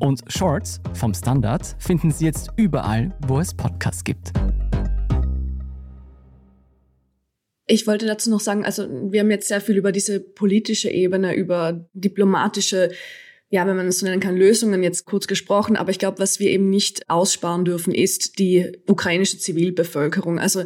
Und 0.00 0.20
Shorts 0.28 0.80
vom 0.94 1.14
Standard 1.14 1.76
finden 1.78 2.10
Sie 2.10 2.24
jetzt 2.26 2.50
überall, 2.56 3.14
wo 3.26 3.40
es 3.40 3.54
Podcasts 3.54 4.04
gibt. 4.04 4.32
Ich 7.66 7.86
wollte 7.86 8.06
dazu 8.06 8.30
noch 8.30 8.40
sagen, 8.40 8.64
also 8.64 8.86
wir 9.10 9.20
haben 9.20 9.30
jetzt 9.30 9.48
sehr 9.48 9.60
viel 9.60 9.76
über 9.76 9.92
diese 9.92 10.20
politische 10.20 10.90
Ebene, 10.90 11.34
über 11.34 11.88
diplomatische 11.94 12.90
ja, 13.48 13.66
wenn 13.66 13.76
man 13.76 13.86
es 13.86 14.00
so 14.00 14.06
nennen 14.06 14.20
kann, 14.20 14.36
Lösungen 14.36 14.82
jetzt 14.82 15.04
kurz 15.04 15.26
gesprochen. 15.28 15.76
Aber 15.76 15.90
ich 15.90 15.98
glaube, 15.98 16.18
was 16.18 16.40
wir 16.40 16.50
eben 16.50 16.68
nicht 16.68 17.08
aussparen 17.08 17.64
dürfen, 17.64 17.94
ist 17.94 18.38
die 18.38 18.72
ukrainische 18.86 19.38
Zivilbevölkerung. 19.38 20.38
Also 20.38 20.64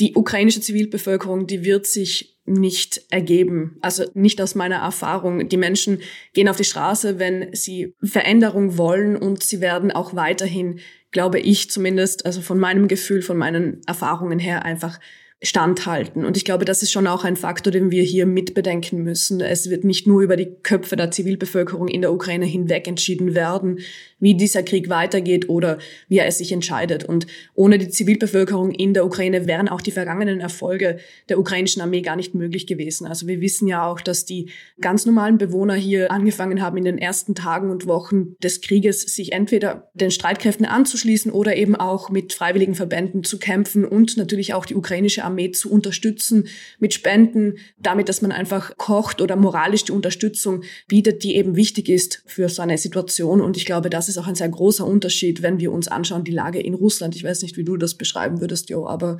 die 0.00 0.14
ukrainische 0.14 0.60
Zivilbevölkerung, 0.60 1.46
die 1.46 1.64
wird 1.64 1.86
sich 1.86 2.38
nicht 2.46 3.02
ergeben. 3.10 3.78
Also 3.80 4.04
nicht 4.14 4.40
aus 4.40 4.54
meiner 4.54 4.76
Erfahrung. 4.76 5.48
Die 5.48 5.56
Menschen 5.56 6.00
gehen 6.34 6.48
auf 6.48 6.56
die 6.56 6.64
Straße, 6.64 7.18
wenn 7.18 7.54
sie 7.54 7.94
Veränderung 8.02 8.76
wollen 8.76 9.16
und 9.16 9.42
sie 9.42 9.60
werden 9.60 9.92
auch 9.92 10.14
weiterhin, 10.14 10.80
glaube 11.10 11.38
ich 11.38 11.70
zumindest, 11.70 12.26
also 12.26 12.40
von 12.42 12.58
meinem 12.58 12.88
Gefühl, 12.88 13.22
von 13.22 13.38
meinen 13.38 13.80
Erfahrungen 13.86 14.38
her 14.38 14.64
einfach 14.64 14.98
standhalten. 15.44 16.24
Und 16.24 16.36
ich 16.36 16.44
glaube, 16.44 16.64
das 16.64 16.82
ist 16.82 16.90
schon 16.90 17.06
auch 17.06 17.24
ein 17.24 17.36
Faktor, 17.36 17.70
den 17.70 17.90
wir 17.90 18.02
hier 18.02 18.26
mitbedenken 18.26 19.02
müssen. 19.02 19.40
Es 19.40 19.68
wird 19.68 19.84
nicht 19.84 20.06
nur 20.06 20.22
über 20.22 20.36
die 20.36 20.54
Köpfe 20.62 20.96
der 20.96 21.10
Zivilbevölkerung 21.10 21.88
in 21.88 22.00
der 22.00 22.12
Ukraine 22.12 22.46
hinweg 22.46 22.88
entschieden 22.88 23.34
werden, 23.34 23.80
wie 24.18 24.34
dieser 24.34 24.62
Krieg 24.62 24.88
weitergeht 24.88 25.50
oder 25.50 25.78
wie 26.08 26.18
er 26.18 26.32
sich 26.32 26.50
entscheidet. 26.50 27.04
Und 27.04 27.26
ohne 27.54 27.76
die 27.78 27.90
Zivilbevölkerung 27.90 28.70
in 28.70 28.94
der 28.94 29.04
Ukraine 29.04 29.46
wären 29.46 29.68
auch 29.68 29.82
die 29.82 29.90
vergangenen 29.90 30.40
Erfolge 30.40 30.98
der 31.28 31.38
ukrainischen 31.38 31.82
Armee 31.82 32.00
gar 32.00 32.16
nicht 32.16 32.34
möglich 32.34 32.66
gewesen. 32.66 33.06
Also 33.06 33.26
wir 33.26 33.42
wissen 33.42 33.68
ja 33.68 33.86
auch, 33.86 34.00
dass 34.00 34.24
die 34.24 34.50
ganz 34.80 35.04
normalen 35.04 35.36
Bewohner 35.36 35.74
hier 35.74 36.10
angefangen 36.10 36.62
haben, 36.62 36.78
in 36.78 36.84
den 36.84 36.98
ersten 36.98 37.34
Tagen 37.34 37.70
und 37.70 37.86
Wochen 37.86 38.36
des 38.42 38.62
Krieges 38.62 39.02
sich 39.02 39.32
entweder 39.32 39.90
den 39.92 40.10
Streitkräften 40.10 40.64
anzuschließen 40.64 41.30
oder 41.30 41.56
eben 41.56 41.76
auch 41.76 42.08
mit 42.08 42.32
freiwilligen 42.32 42.74
Verbänden 42.74 43.24
zu 43.24 43.38
kämpfen 43.38 43.84
und 43.84 44.16
natürlich 44.16 44.54
auch 44.54 44.64
die 44.64 44.74
ukrainische 44.74 45.22
Armee 45.22 45.33
zu 45.52 45.70
unterstützen 45.70 46.48
mit 46.78 46.94
Spenden, 46.94 47.54
damit, 47.78 48.08
dass 48.08 48.22
man 48.22 48.32
einfach 48.32 48.76
kocht 48.76 49.20
oder 49.20 49.36
moralisch 49.36 49.84
die 49.84 49.92
Unterstützung 49.92 50.62
bietet, 50.88 51.22
die 51.22 51.36
eben 51.36 51.56
wichtig 51.56 51.88
ist 51.88 52.22
für 52.26 52.48
so 52.48 52.62
eine 52.62 52.78
Situation. 52.78 53.40
Und 53.40 53.56
ich 53.56 53.66
glaube, 53.66 53.90
das 53.90 54.08
ist 54.08 54.18
auch 54.18 54.26
ein 54.26 54.34
sehr 54.34 54.48
großer 54.48 54.86
Unterschied, 54.86 55.42
wenn 55.42 55.60
wir 55.60 55.72
uns 55.72 55.88
anschauen, 55.88 56.24
die 56.24 56.32
Lage 56.32 56.60
in 56.60 56.74
Russland. 56.74 57.16
Ich 57.16 57.24
weiß 57.24 57.42
nicht, 57.42 57.56
wie 57.56 57.64
du 57.64 57.76
das 57.76 57.94
beschreiben 57.94 58.40
würdest, 58.40 58.70
Jo, 58.70 58.86
aber 58.86 59.18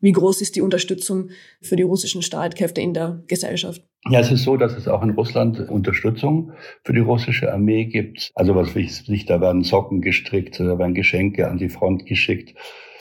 wie 0.00 0.12
groß 0.12 0.40
ist 0.40 0.56
die 0.56 0.62
Unterstützung 0.62 1.30
für 1.60 1.76
die 1.76 1.82
russischen 1.82 2.22
Streitkräfte 2.22 2.80
in 2.80 2.94
der 2.94 3.22
Gesellschaft? 3.26 3.82
Ja, 4.08 4.20
es 4.20 4.30
ist 4.30 4.44
so, 4.44 4.56
dass 4.56 4.76
es 4.76 4.88
auch 4.88 5.02
in 5.02 5.10
Russland 5.10 5.68
Unterstützung 5.68 6.52
für 6.84 6.94
die 6.94 7.00
russische 7.00 7.52
Armee 7.52 7.84
gibt. 7.84 8.30
Also 8.34 8.54
was 8.54 8.74
weiß 8.74 9.04
ich, 9.08 9.26
da 9.26 9.40
werden 9.40 9.62
Socken 9.62 10.00
gestrickt, 10.00 10.58
da 10.58 10.78
werden 10.78 10.94
Geschenke 10.94 11.48
an 11.48 11.58
die 11.58 11.68
Front 11.68 12.06
geschickt. 12.06 12.54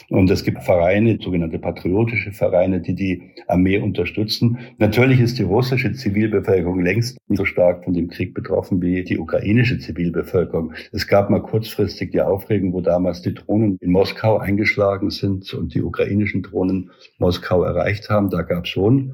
Und 0.09 0.31
es 0.31 0.43
gibt 0.43 0.63
Vereine, 0.63 1.19
sogenannte 1.21 1.59
patriotische 1.59 2.31
Vereine, 2.31 2.81
die 2.81 2.95
die 2.95 3.21
Armee 3.47 3.77
unterstützen. 3.77 4.57
Natürlich 4.79 5.19
ist 5.19 5.37
die 5.37 5.43
russische 5.43 5.93
Zivilbevölkerung 5.93 6.81
längst 6.81 7.17
nicht 7.27 7.37
so 7.37 7.45
stark 7.45 7.83
von 7.83 7.93
dem 7.93 8.07
Krieg 8.07 8.33
betroffen 8.33 8.81
wie 8.81 9.03
die 9.03 9.19
ukrainische 9.19 9.77
Zivilbevölkerung. 9.77 10.73
Es 10.91 11.07
gab 11.07 11.29
mal 11.29 11.41
kurzfristig 11.41 12.11
die 12.11 12.21
Aufregung, 12.21 12.73
wo 12.73 12.81
damals 12.81 13.21
die 13.21 13.35
Drohnen 13.35 13.77
in 13.81 13.91
Moskau 13.91 14.37
eingeschlagen 14.37 15.11
sind 15.11 15.53
und 15.53 15.75
die 15.75 15.83
ukrainischen 15.83 16.41
Drohnen 16.41 16.89
Moskau 17.19 17.63
erreicht 17.63 18.09
haben. 18.09 18.31
Da 18.31 18.41
gab 18.41 18.63
es 18.63 18.69
schon 18.69 19.13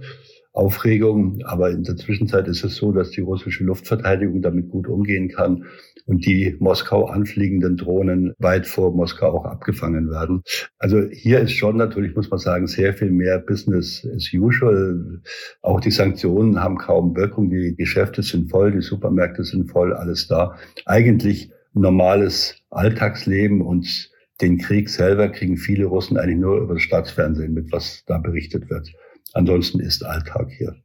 Aufregung. 0.54 1.42
Aber 1.44 1.72
in 1.72 1.84
der 1.84 1.98
Zwischenzeit 1.98 2.48
ist 2.48 2.64
es 2.64 2.78
so, 2.78 2.94
dass 2.94 3.12
die 3.12 3.22
russische 3.22 3.66
Luftverteidigung 3.66 4.42
damit 4.42 4.70
gut 4.70 4.88
umgehen 4.88 5.28
kann 5.28 5.66
und 6.06 6.26
die 6.26 6.56
Moskau 6.60 7.06
anfliegenden 7.06 7.78
Drohnen 7.78 8.34
weit 8.38 8.68
vor 8.68 8.94
Moskau 8.96 9.40
auch 9.40 9.46
abgefangen 9.46 10.10
werden. 10.10 10.44
Also 10.78 11.02
hier 11.10 11.40
ist 11.40 11.54
schon 11.54 11.78
natürlich, 11.78 12.16
muss 12.16 12.30
man 12.30 12.40
sagen, 12.40 12.68
sehr 12.68 12.94
viel 12.94 13.12
mehr 13.12 13.40
Business 13.40 14.08
as 14.16 14.30
usual. 14.34 15.22
Auch 15.62 15.82
die 15.82 15.92
Sanktionen 15.92 16.60
haben 16.62 16.78
kaum 16.78 17.16
Wirkung. 17.16 17.50
Die 17.50 17.76
Geschäfte 17.76 18.22
sind 18.22 18.52
voll, 18.52 18.72
die 18.72 18.82
Supermärkte 18.82 19.44
sind 19.44 19.72
voll, 19.72 19.94
alles 19.94 20.28
da. 20.28 20.56
Eigentlich 20.86 21.52
normales 21.74 22.56
Alltagsleben 22.70 23.62
und 23.62 24.12
den 24.42 24.58
Krieg 24.58 24.90
selber 24.90 25.30
kriegen 25.30 25.58
viele 25.58 25.86
Russen 25.86 26.18
eigentlich 26.18 26.40
nur 26.40 26.58
über 26.58 26.74
das 26.74 26.84
Staatsfernsehen 26.84 27.54
mit, 27.54 27.72
was 27.72 28.04
da 28.06 28.18
berichtet 28.18 28.70
wird. 28.70 28.92
Ansonsten 29.34 29.80
ist 29.80 30.06
Alltag 30.06 30.50
hier. 30.52 30.76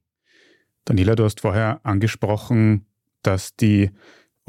Daniela, 0.84 1.14
du 1.14 1.24
hast 1.24 1.40
vorher 1.40 1.80
angesprochen, 1.84 2.86
dass 3.22 3.54
die 3.54 3.90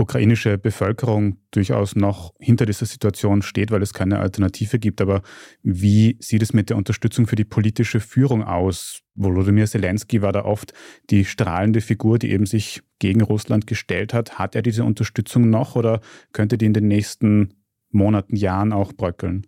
ukrainische 0.01 0.57
Bevölkerung 0.57 1.37
durchaus 1.51 1.95
noch 1.95 2.33
hinter 2.39 2.65
dieser 2.65 2.85
Situation 2.85 3.41
steht, 3.41 3.71
weil 3.71 3.81
es 3.81 3.93
keine 3.93 4.19
Alternative 4.19 4.79
gibt. 4.79 5.01
Aber 5.01 5.21
wie 5.63 6.17
sieht 6.19 6.41
es 6.41 6.53
mit 6.53 6.69
der 6.69 6.77
Unterstützung 6.77 7.27
für 7.27 7.35
die 7.35 7.45
politische 7.45 7.99
Führung 7.99 8.43
aus? 8.43 9.01
Volodymyr 9.15 9.67
Zelensky 9.67 10.21
war 10.21 10.31
da 10.31 10.45
oft 10.45 10.73
die 11.09 11.25
strahlende 11.25 11.81
Figur, 11.81 12.19
die 12.19 12.31
eben 12.31 12.45
sich 12.45 12.81
gegen 12.99 13.21
Russland 13.21 13.67
gestellt 13.67 14.13
hat. 14.13 14.39
Hat 14.39 14.55
er 14.55 14.61
diese 14.61 14.83
Unterstützung 14.83 15.49
noch 15.49 15.75
oder 15.75 16.01
könnte 16.33 16.57
die 16.57 16.65
in 16.65 16.73
den 16.73 16.87
nächsten 16.87 17.53
Monaten, 17.89 18.35
Jahren 18.35 18.73
auch 18.73 18.93
bröckeln? 18.93 19.47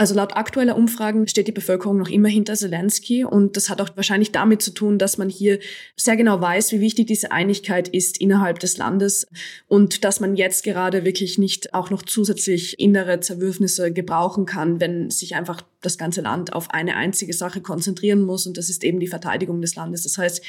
Also 0.00 0.14
laut 0.14 0.34
aktueller 0.34 0.76
Umfragen 0.76 1.28
steht 1.28 1.46
die 1.46 1.52
Bevölkerung 1.52 1.98
noch 1.98 2.08
immer 2.08 2.30
hinter 2.30 2.54
Zelensky 2.54 3.22
und 3.22 3.58
das 3.58 3.68
hat 3.68 3.82
auch 3.82 3.90
wahrscheinlich 3.96 4.32
damit 4.32 4.62
zu 4.62 4.70
tun, 4.70 4.96
dass 4.96 5.18
man 5.18 5.28
hier 5.28 5.58
sehr 5.94 6.16
genau 6.16 6.40
weiß, 6.40 6.72
wie 6.72 6.80
wichtig 6.80 7.06
diese 7.06 7.32
Einigkeit 7.32 7.86
ist 7.86 8.18
innerhalb 8.18 8.60
des 8.60 8.78
Landes 8.78 9.26
und 9.68 10.02
dass 10.02 10.18
man 10.18 10.36
jetzt 10.36 10.64
gerade 10.64 11.04
wirklich 11.04 11.36
nicht 11.36 11.74
auch 11.74 11.90
noch 11.90 12.02
zusätzlich 12.02 12.80
innere 12.80 13.20
Zerwürfnisse 13.20 13.92
gebrauchen 13.92 14.46
kann, 14.46 14.80
wenn 14.80 15.10
sich 15.10 15.34
einfach 15.34 15.60
das 15.82 15.98
ganze 15.98 16.22
Land 16.22 16.54
auf 16.54 16.70
eine 16.70 16.96
einzige 16.96 17.34
Sache 17.34 17.60
konzentrieren 17.60 18.22
muss 18.22 18.46
und 18.46 18.56
das 18.56 18.70
ist 18.70 18.84
eben 18.84 19.00
die 19.00 19.06
Verteidigung 19.06 19.60
des 19.60 19.74
Landes. 19.74 20.04
Das 20.04 20.16
heißt, 20.16 20.42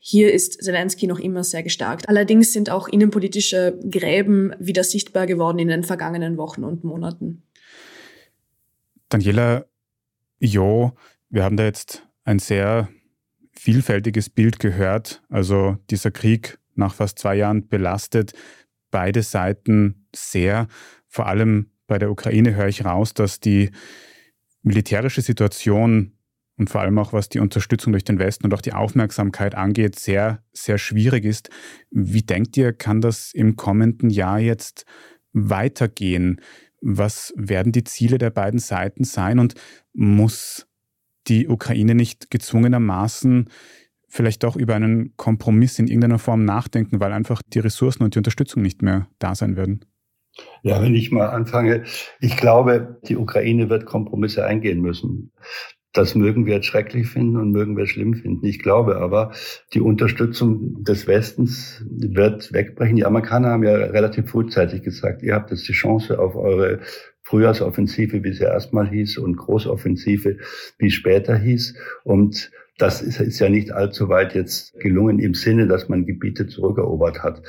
hier 0.00 0.32
ist 0.32 0.64
Zelensky 0.64 1.06
noch 1.06 1.20
immer 1.20 1.44
sehr 1.44 1.62
gestärkt. 1.62 2.08
Allerdings 2.08 2.52
sind 2.52 2.70
auch 2.70 2.88
innenpolitische 2.88 3.78
Gräben 3.88 4.52
wieder 4.58 4.82
sichtbar 4.82 5.28
geworden 5.28 5.60
in 5.60 5.68
den 5.68 5.84
vergangenen 5.84 6.38
Wochen 6.38 6.64
und 6.64 6.82
Monaten. 6.82 7.44
Daniela, 9.10 9.66
jo, 10.38 10.92
wir 11.28 11.44
haben 11.44 11.56
da 11.56 11.64
jetzt 11.64 12.06
ein 12.24 12.38
sehr 12.38 12.88
vielfältiges 13.52 14.30
Bild 14.30 14.60
gehört. 14.60 15.22
Also 15.28 15.76
dieser 15.90 16.10
Krieg 16.10 16.58
nach 16.74 16.94
fast 16.94 17.18
zwei 17.18 17.34
Jahren 17.34 17.68
belastet 17.68 18.32
beide 18.90 19.22
Seiten 19.22 20.06
sehr. 20.14 20.68
Vor 21.08 21.26
allem 21.26 21.70
bei 21.86 21.98
der 21.98 22.10
Ukraine 22.10 22.54
höre 22.54 22.68
ich 22.68 22.84
raus, 22.84 23.12
dass 23.12 23.40
die 23.40 23.70
militärische 24.62 25.22
Situation 25.22 26.12
und 26.56 26.70
vor 26.70 26.82
allem 26.82 26.98
auch 26.98 27.12
was 27.12 27.28
die 27.28 27.40
Unterstützung 27.40 27.92
durch 27.92 28.04
den 28.04 28.18
Westen 28.18 28.44
und 28.44 28.54
auch 28.54 28.60
die 28.60 28.74
Aufmerksamkeit 28.74 29.54
angeht, 29.54 29.98
sehr, 29.98 30.44
sehr 30.52 30.78
schwierig 30.78 31.24
ist. 31.24 31.50
Wie 31.90 32.22
denkt 32.22 32.56
ihr, 32.56 32.72
kann 32.72 33.00
das 33.00 33.32
im 33.32 33.56
kommenden 33.56 34.10
Jahr 34.10 34.38
jetzt 34.38 34.84
weitergehen? 35.32 36.40
Was 36.80 37.32
werden 37.36 37.72
die 37.72 37.84
Ziele 37.84 38.18
der 38.18 38.30
beiden 38.30 38.58
Seiten 38.58 39.04
sein 39.04 39.38
und 39.38 39.54
muss 39.92 40.66
die 41.28 41.48
Ukraine 41.48 41.94
nicht 41.94 42.30
gezwungenermaßen 42.30 43.48
vielleicht 44.08 44.44
auch 44.44 44.56
über 44.56 44.74
einen 44.74 45.16
Kompromiss 45.16 45.78
in 45.78 45.86
irgendeiner 45.86 46.18
Form 46.18 46.44
nachdenken, 46.44 47.00
weil 47.00 47.12
einfach 47.12 47.42
die 47.46 47.60
Ressourcen 47.60 48.02
und 48.02 48.14
die 48.14 48.18
Unterstützung 48.18 48.62
nicht 48.62 48.82
mehr 48.82 49.06
da 49.18 49.34
sein 49.34 49.56
werden? 49.56 49.84
Ja, 50.62 50.82
wenn 50.82 50.94
ich 50.94 51.10
mal 51.10 51.28
anfange, 51.28 51.84
ich 52.20 52.36
glaube, 52.36 53.00
die 53.06 53.16
Ukraine 53.16 53.68
wird 53.68 53.86
Kompromisse 53.86 54.44
eingehen 54.44 54.80
müssen. 54.80 55.32
Das 55.92 56.14
mögen 56.14 56.46
wir 56.46 56.54
jetzt 56.54 56.66
schrecklich 56.66 57.08
finden 57.08 57.36
und 57.36 57.50
mögen 57.50 57.76
wir 57.76 57.86
schlimm 57.86 58.14
finden. 58.14 58.46
Ich 58.46 58.60
glaube 58.60 58.96
aber, 58.96 59.32
die 59.74 59.80
Unterstützung 59.80 60.84
des 60.84 61.08
Westens 61.08 61.84
wird 61.90 62.52
wegbrechen. 62.52 62.96
Die 62.96 63.04
Amerikaner 63.04 63.48
haben 63.48 63.64
ja 63.64 63.74
relativ 63.74 64.30
frühzeitig 64.30 64.82
gesagt, 64.82 65.22
ihr 65.22 65.34
habt 65.34 65.50
jetzt 65.50 65.68
die 65.68 65.72
Chance 65.72 66.18
auf 66.20 66.36
eure 66.36 66.78
Frühjahrsoffensive, 67.22 68.22
wie 68.22 68.32
sie 68.32 68.44
erstmal 68.44 68.88
hieß, 68.88 69.18
und 69.18 69.36
Großoffensive, 69.36 70.38
wie 70.78 70.90
später 70.90 71.36
hieß. 71.36 71.74
Und 72.04 72.50
das 72.80 73.02
ist, 73.02 73.20
ist 73.20 73.38
ja 73.38 73.48
nicht 73.48 73.72
allzu 73.72 74.08
weit 74.08 74.34
jetzt 74.34 74.78
gelungen 74.80 75.18
im 75.18 75.34
Sinne, 75.34 75.66
dass 75.66 75.88
man 75.88 76.06
Gebiete 76.06 76.46
zurückerobert 76.46 77.22
hat. 77.22 77.42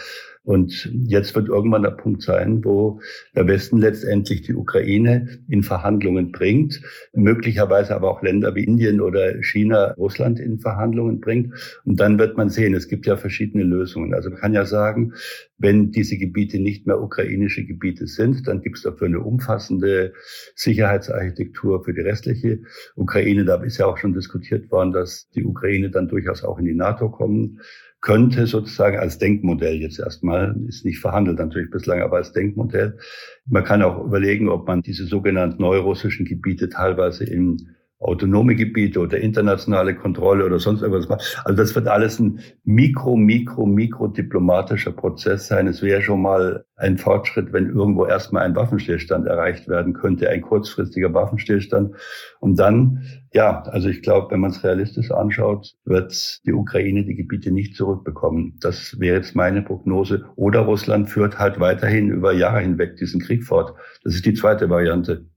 Und 0.43 0.91
jetzt 1.05 1.35
wird 1.35 1.49
irgendwann 1.49 1.83
der 1.83 1.91
Punkt 1.91 2.23
sein, 2.23 2.65
wo 2.65 2.99
der 3.35 3.47
Westen 3.47 3.77
letztendlich 3.77 4.41
die 4.41 4.55
Ukraine 4.55 5.39
in 5.47 5.61
Verhandlungen 5.61 6.31
bringt, 6.31 6.81
möglicherweise 7.13 7.95
aber 7.95 8.09
auch 8.09 8.23
Länder 8.23 8.55
wie 8.55 8.63
Indien 8.63 9.01
oder 9.01 9.43
China, 9.43 9.93
Russland 9.93 10.39
in 10.39 10.59
Verhandlungen 10.59 11.19
bringt. 11.19 11.53
Und 11.85 11.99
dann 11.99 12.17
wird 12.17 12.37
man 12.37 12.49
sehen, 12.49 12.73
es 12.73 12.87
gibt 12.87 13.05
ja 13.05 13.17
verschiedene 13.17 13.63
Lösungen. 13.63 14.15
Also 14.15 14.31
man 14.31 14.39
kann 14.39 14.53
ja 14.53 14.65
sagen, 14.65 15.13
wenn 15.59 15.91
diese 15.91 16.17
Gebiete 16.17 16.59
nicht 16.59 16.87
mehr 16.87 16.99
ukrainische 16.99 17.63
Gebiete 17.63 18.07
sind, 18.07 18.47
dann 18.47 18.61
gibt 18.61 18.77
es 18.77 18.83
dafür 18.83 19.07
eine 19.07 19.19
umfassende 19.19 20.13
Sicherheitsarchitektur 20.55 21.83
für 21.83 21.93
die 21.93 22.01
restliche 22.01 22.61
Ukraine. 22.95 23.45
Da 23.45 23.61
ist 23.61 23.77
ja 23.77 23.85
auch 23.85 23.99
schon 23.99 24.13
diskutiert 24.13 24.71
worden, 24.71 24.91
dass 24.91 25.20
die 25.29 25.43
Ukraine 25.43 25.89
dann 25.89 26.07
durchaus 26.07 26.43
auch 26.43 26.57
in 26.59 26.65
die 26.65 26.73
NATO 26.73 27.09
kommen 27.09 27.59
könnte 28.01 28.47
sozusagen 28.47 28.97
als 28.97 29.19
Denkmodell 29.19 29.75
jetzt 29.75 29.99
erstmal, 29.99 30.55
ist 30.67 30.85
nicht 30.85 30.99
verhandelt 30.99 31.37
natürlich 31.37 31.69
bislang, 31.69 32.01
aber 32.01 32.17
als 32.17 32.33
Denkmodell. 32.33 32.97
Man 33.45 33.63
kann 33.63 33.83
auch 33.83 34.03
überlegen, 34.03 34.49
ob 34.49 34.67
man 34.67 34.81
diese 34.81 35.05
sogenannten 35.05 35.61
neurussischen 35.61 36.25
Gebiete 36.25 36.69
teilweise 36.69 37.23
in 37.23 37.75
autonome 38.01 38.55
Gebiete 38.55 38.99
oder 38.99 39.19
internationale 39.19 39.95
Kontrolle 39.95 40.45
oder 40.45 40.59
sonst 40.59 40.81
irgendwas 40.81 41.07
macht. 41.07 41.41
Also 41.45 41.55
das 41.55 41.75
wird 41.75 41.87
alles 41.87 42.19
ein 42.19 42.39
mikro, 42.63 43.15
mikro, 43.15 43.65
mikro 43.65 44.07
diplomatischer 44.07 44.91
Prozess 44.91 45.47
sein. 45.47 45.67
Es 45.67 45.83
wäre 45.83 46.01
schon 46.01 46.21
mal 46.21 46.65
ein 46.75 46.97
Fortschritt, 46.97 47.53
wenn 47.53 47.69
irgendwo 47.69 48.07
erstmal 48.07 48.43
ein 48.43 48.55
Waffenstillstand 48.55 49.27
erreicht 49.27 49.67
werden 49.67 49.93
könnte, 49.93 50.29
ein 50.29 50.41
kurzfristiger 50.41 51.13
Waffenstillstand. 51.13 51.95
Und 52.39 52.57
dann, 52.57 53.03
ja, 53.33 53.61
also 53.63 53.87
ich 53.87 54.01
glaube, 54.01 54.31
wenn 54.31 54.39
man 54.39 54.49
es 54.49 54.63
realistisch 54.63 55.11
anschaut, 55.11 55.75
wird 55.85 56.39
die 56.45 56.53
Ukraine 56.53 57.05
die 57.05 57.15
Gebiete 57.15 57.51
nicht 57.51 57.75
zurückbekommen. 57.75 58.57
Das 58.61 58.99
wäre 58.99 59.17
jetzt 59.17 59.35
meine 59.35 59.61
Prognose. 59.61 60.25
Oder 60.35 60.61
Russland 60.61 61.07
führt 61.07 61.37
halt 61.37 61.59
weiterhin 61.59 62.09
über 62.09 62.33
Jahre 62.33 62.61
hinweg 62.61 62.97
diesen 62.97 63.21
Krieg 63.21 63.43
fort. 63.43 63.75
Das 64.03 64.15
ist 64.15 64.25
die 64.25 64.33
zweite 64.33 64.71
Variante. 64.71 65.27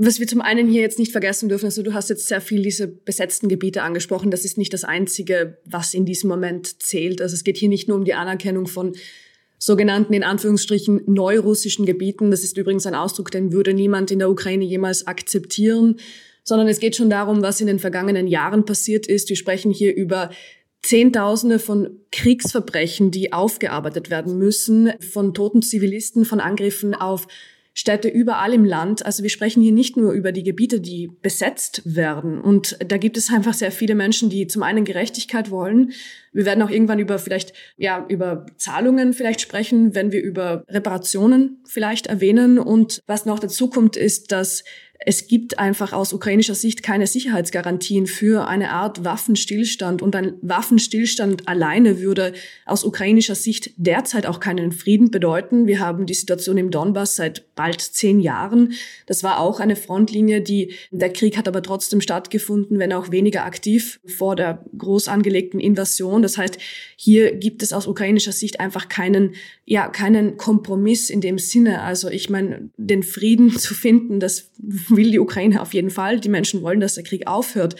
Was 0.00 0.20
wir 0.20 0.28
zum 0.28 0.40
einen 0.40 0.68
hier 0.68 0.80
jetzt 0.80 1.00
nicht 1.00 1.10
vergessen 1.10 1.48
dürfen, 1.48 1.64
also 1.64 1.82
du 1.82 1.92
hast 1.92 2.08
jetzt 2.08 2.28
sehr 2.28 2.40
viel 2.40 2.62
diese 2.62 2.86
besetzten 2.86 3.48
Gebiete 3.48 3.82
angesprochen. 3.82 4.30
Das 4.30 4.44
ist 4.44 4.56
nicht 4.56 4.72
das 4.72 4.84
Einzige, 4.84 5.58
was 5.64 5.92
in 5.92 6.06
diesem 6.06 6.28
Moment 6.28 6.80
zählt. 6.80 7.20
Also 7.20 7.34
es 7.34 7.42
geht 7.42 7.56
hier 7.56 7.68
nicht 7.68 7.88
nur 7.88 7.96
um 7.96 8.04
die 8.04 8.14
Anerkennung 8.14 8.68
von 8.68 8.94
sogenannten 9.58 10.12
in 10.14 10.22
Anführungsstrichen 10.22 11.02
neurussischen 11.06 11.84
Gebieten. 11.84 12.30
Das 12.30 12.44
ist 12.44 12.56
übrigens 12.56 12.86
ein 12.86 12.94
Ausdruck, 12.94 13.32
den 13.32 13.52
würde 13.52 13.74
niemand 13.74 14.12
in 14.12 14.20
der 14.20 14.30
Ukraine 14.30 14.64
jemals 14.64 15.08
akzeptieren, 15.08 15.96
sondern 16.44 16.68
es 16.68 16.78
geht 16.78 16.94
schon 16.94 17.10
darum, 17.10 17.42
was 17.42 17.60
in 17.60 17.66
den 17.66 17.80
vergangenen 17.80 18.28
Jahren 18.28 18.64
passiert 18.64 19.08
ist. 19.08 19.28
Wir 19.28 19.36
sprechen 19.36 19.72
hier 19.72 19.96
über 19.96 20.30
Zehntausende 20.82 21.58
von 21.58 21.98
Kriegsverbrechen, 22.12 23.10
die 23.10 23.32
aufgearbeitet 23.32 24.10
werden 24.10 24.38
müssen, 24.38 24.92
von 25.00 25.34
toten 25.34 25.60
Zivilisten, 25.60 26.24
von 26.24 26.38
Angriffen 26.38 26.94
auf 26.94 27.26
Städte 27.78 28.08
überall 28.08 28.52
im 28.52 28.64
Land. 28.64 29.06
Also 29.06 29.22
wir 29.22 29.30
sprechen 29.30 29.62
hier 29.62 29.70
nicht 29.70 29.96
nur 29.96 30.10
über 30.10 30.32
die 30.32 30.42
Gebiete, 30.42 30.80
die 30.80 31.12
besetzt 31.22 31.82
werden. 31.84 32.40
Und 32.40 32.76
da 32.84 32.96
gibt 32.96 33.16
es 33.16 33.30
einfach 33.32 33.54
sehr 33.54 33.70
viele 33.70 33.94
Menschen, 33.94 34.30
die 34.30 34.48
zum 34.48 34.64
einen 34.64 34.84
Gerechtigkeit 34.84 35.52
wollen. 35.52 35.92
Wir 36.32 36.44
werden 36.44 36.60
auch 36.64 36.70
irgendwann 36.70 36.98
über 36.98 37.20
vielleicht, 37.20 37.52
ja, 37.76 38.04
über 38.08 38.46
Zahlungen 38.56 39.12
vielleicht 39.12 39.40
sprechen, 39.40 39.94
wenn 39.94 40.10
wir 40.10 40.20
über 40.20 40.64
Reparationen 40.68 41.62
vielleicht 41.68 42.08
erwähnen. 42.08 42.58
Und 42.58 43.00
was 43.06 43.26
noch 43.26 43.38
dazu 43.38 43.70
kommt, 43.70 43.96
ist, 43.96 44.32
dass 44.32 44.64
es 45.00 45.28
gibt 45.28 45.60
einfach 45.60 45.92
aus 45.92 46.12
ukrainischer 46.12 46.56
Sicht 46.56 46.82
keine 46.82 47.06
Sicherheitsgarantien 47.06 48.08
für 48.08 48.48
eine 48.48 48.72
Art 48.72 49.04
Waffenstillstand 49.04 50.02
und 50.02 50.16
ein 50.16 50.34
Waffenstillstand 50.42 51.46
alleine 51.46 52.00
würde 52.00 52.32
aus 52.66 52.82
ukrainischer 52.82 53.36
Sicht 53.36 53.70
derzeit 53.76 54.26
auch 54.26 54.40
keinen 54.40 54.72
Frieden 54.72 55.12
bedeuten. 55.12 55.68
Wir 55.68 55.78
haben 55.78 56.06
die 56.06 56.14
Situation 56.14 56.58
im 56.58 56.72
Donbass 56.72 57.14
seit 57.14 57.54
bald 57.54 57.80
zehn 57.80 58.18
Jahren. 58.18 58.72
Das 59.06 59.22
war 59.22 59.38
auch 59.38 59.60
eine 59.60 59.76
Frontlinie, 59.76 60.40
die, 60.40 60.74
der 60.90 61.12
Krieg 61.12 61.36
hat 61.36 61.46
aber 61.46 61.62
trotzdem 61.62 62.00
stattgefunden, 62.00 62.80
wenn 62.80 62.92
auch 62.92 63.12
weniger 63.12 63.44
aktiv 63.44 64.00
vor 64.04 64.34
der 64.34 64.64
groß 64.76 65.06
angelegten 65.06 65.60
Invasion. 65.60 66.22
Das 66.22 66.36
heißt, 66.38 66.58
hier 66.96 67.36
gibt 67.36 67.62
es 67.62 67.72
aus 67.72 67.86
ukrainischer 67.86 68.32
Sicht 68.32 68.58
einfach 68.58 68.88
keinen, 68.88 69.36
ja, 69.64 69.86
keinen 69.88 70.36
Kompromiss 70.36 71.08
in 71.08 71.20
dem 71.20 71.38
Sinne. 71.38 71.82
Also 71.82 72.08
ich 72.08 72.28
meine, 72.30 72.70
den 72.76 73.04
Frieden 73.04 73.50
zu 73.58 73.74
finden, 73.74 74.18
das 74.18 74.50
will 74.96 75.10
die 75.10 75.20
Ukraine 75.20 75.60
auf 75.60 75.74
jeden 75.74 75.90
Fall. 75.90 76.20
Die 76.20 76.28
Menschen 76.28 76.62
wollen, 76.62 76.80
dass 76.80 76.94
der 76.94 77.04
Krieg 77.04 77.26
aufhört. 77.26 77.76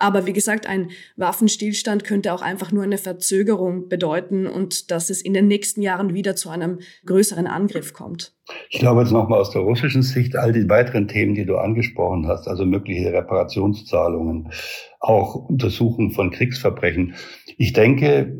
Aber 0.00 0.26
wie 0.26 0.32
gesagt, 0.32 0.68
ein 0.68 0.90
Waffenstillstand 1.16 2.04
könnte 2.04 2.32
auch 2.32 2.40
einfach 2.40 2.70
nur 2.70 2.84
eine 2.84 2.98
Verzögerung 2.98 3.88
bedeuten 3.88 4.46
und 4.46 4.92
dass 4.92 5.10
es 5.10 5.20
in 5.20 5.34
den 5.34 5.48
nächsten 5.48 5.82
Jahren 5.82 6.14
wieder 6.14 6.36
zu 6.36 6.50
einem 6.50 6.78
größeren 7.04 7.48
Angriff 7.48 7.92
kommt. 7.92 8.32
Ich 8.70 8.78
glaube 8.78 9.00
jetzt 9.00 9.10
nochmal 9.10 9.40
aus 9.40 9.50
der 9.50 9.62
russischen 9.62 10.02
Sicht, 10.02 10.36
all 10.36 10.52
die 10.52 10.68
weiteren 10.68 11.08
Themen, 11.08 11.34
die 11.34 11.44
du 11.44 11.56
angesprochen 11.56 12.28
hast, 12.28 12.46
also 12.46 12.64
mögliche 12.64 13.12
Reparationszahlungen, 13.12 14.52
auch 15.00 15.34
Untersuchen 15.34 16.12
von 16.12 16.30
Kriegsverbrechen. 16.30 17.14
Ich 17.56 17.72
denke, 17.72 18.36